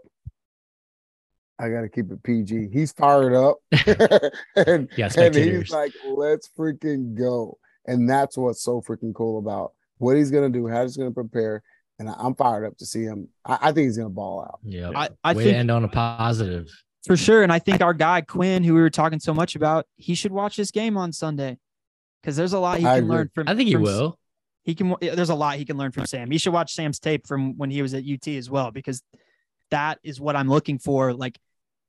[1.61, 2.69] I gotta keep it PG.
[2.73, 3.57] He's fired up.
[3.73, 5.63] and, Yeah, and spectators.
[5.63, 7.59] he's like, let's freaking go.
[7.87, 11.63] And that's what's so freaking cool about what he's gonna do, how he's gonna prepare.
[11.99, 13.29] And I- I'm fired up to see him.
[13.45, 14.61] I, I think he's gonna ball out.
[14.63, 14.91] Yeah.
[14.95, 16.69] I, I Way think to end on a positive.
[17.07, 17.43] For sure.
[17.43, 20.33] And I think our guy Quinn, who we were talking so much about, he should
[20.33, 21.59] watch this game on Sunday
[22.23, 23.17] because there's a lot he I can agree.
[23.17, 23.49] learn from.
[23.49, 24.19] I think he from- will.
[24.65, 24.95] He can.
[25.01, 26.31] There's a lot he can learn from Sam.
[26.31, 29.03] He should watch Sam's tape from when he was at UT as well because
[29.71, 31.15] that is what I'm looking for.
[31.15, 31.39] Like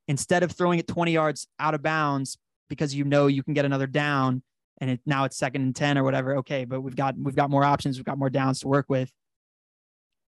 [0.07, 2.37] instead of throwing it 20 yards out of bounds
[2.69, 4.43] because you know you can get another down
[4.79, 6.37] and it now it's second and 10 or whatever.
[6.37, 7.97] Okay, but we've got we've got more options.
[7.97, 9.11] We've got more downs to work with.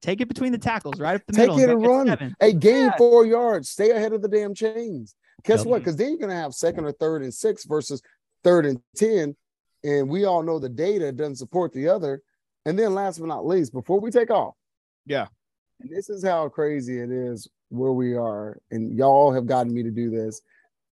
[0.01, 1.57] Take it between the tackles, right up the Take middle.
[1.57, 2.07] Take it and run.
[2.07, 2.35] seven.
[2.39, 2.97] Hey, gain Yeah.
[2.97, 3.69] four yards.
[3.69, 5.15] Stay ahead of the damn chains.
[5.43, 5.67] Guess Yep.
[5.67, 5.79] what?
[5.79, 8.01] Because then you're gonna have second or third and six versus
[8.43, 9.35] third and ten.
[9.83, 12.21] And we all know the data doesn't support the other.
[12.65, 14.55] And then last but not least, before we take off,
[15.05, 15.27] Yeah.
[15.79, 19.83] and this is how crazy it is where we are, and y'all have gotten me
[19.83, 20.41] to do this.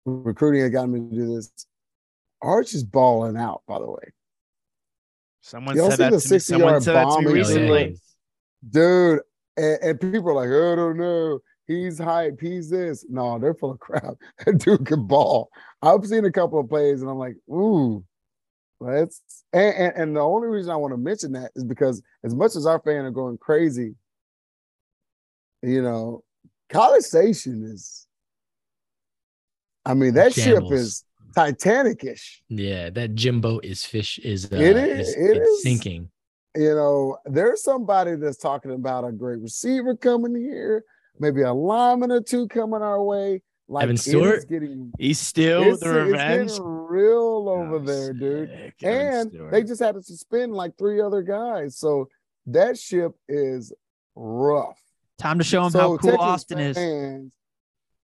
[0.06, 1.52] Recruiting has gotten me to do this.
[2.42, 4.12] Arch is balling out, by the way.
[5.42, 6.40] Someone Y'all said that the to me.
[6.40, 7.98] Someone yard said that to me recently.
[8.70, 9.20] Dude.
[9.58, 11.40] And, and people are like, I don't know.
[11.68, 12.40] He's hype.
[12.42, 13.06] He's this.
[13.10, 14.16] No, they're full of crap.
[14.46, 15.50] That dude can ball.
[15.82, 18.04] I've seen a couple of plays and I'm like, ooh,
[18.80, 19.22] let's.
[19.54, 22.56] And, and, and the only reason I want to mention that is because as much
[22.56, 23.96] as our fans are going crazy,
[25.62, 26.24] you know,
[26.70, 28.08] College Station is,
[29.86, 31.06] I mean, that ship is
[31.36, 32.44] Titanic-ish.
[32.50, 36.10] Yeah, that Jimbo is fish is uh, it is, is, it is sinking.
[36.56, 40.84] You know, there's somebody that's talking about a great receiver coming here,
[41.20, 43.42] maybe a lineman or two coming our way.
[43.70, 44.48] Like Evan Stewart?
[44.50, 46.52] getting He's still it's, the it's revenge.
[46.62, 48.50] real over Oh, there, dude.
[48.50, 49.52] sick, And Stewart.
[49.52, 52.10] they just had to suspend like three other guys, so
[52.48, 53.72] that ship is
[54.16, 54.78] rough.
[55.18, 56.78] Time to show him so how cool Texas Austin is.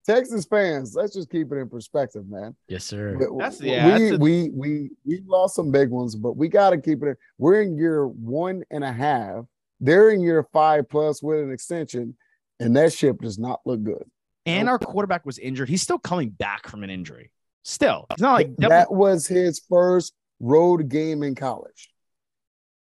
[0.09, 2.57] Fans, Texas fans, let's just keep it in perspective, man.
[2.69, 3.17] Yes, sir.
[3.19, 6.71] We- That's- we, that's a- we we we lost some big ones, but we got
[6.71, 7.09] to keep it.
[7.09, 7.17] In.
[7.39, 9.45] We're in year one and a half.
[9.81, 12.17] They're in year five plus with an extension,
[12.61, 14.05] And that ship does not look good.
[14.45, 14.73] And Nope.
[14.73, 15.69] our quarterback was injured.
[15.69, 17.31] He's still coming back from an injury.
[17.63, 21.91] Still, it's not like that was his first road game in college.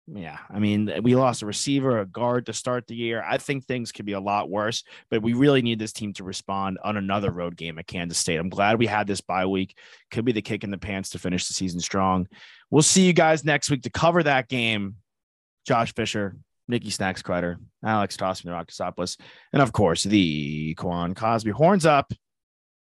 [0.07, 3.25] Yeah, I mean, we lost a receiver, a guard to start the year.
[3.27, 6.25] I think things could be a lot worse, but we really need this team to
[6.25, 8.37] respond on another road game at Kansas State.
[8.37, 9.79] I'm glad we had this bye week.
[10.11, 12.29] Could be the kick in the pants to finish the season strong.
[12.71, 14.97] We'll see you guys next week to cover that game.
[15.67, 16.37] Josh Fisher,
[16.69, 19.19] Nikki Snacks Crider, Alex Tossman, Rockasopoulos,
[19.55, 21.53] and of course, the Quan Cosby.
[21.53, 22.13] Horns up.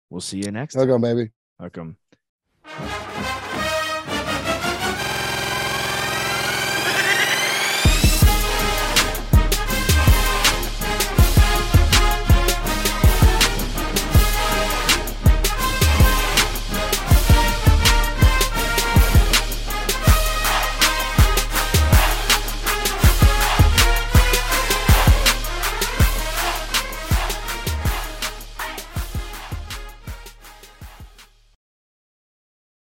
[0.10, 0.76] We'll see you next.
[0.76, 1.30] Welcome, baby.
[1.60, 1.98] Welcome.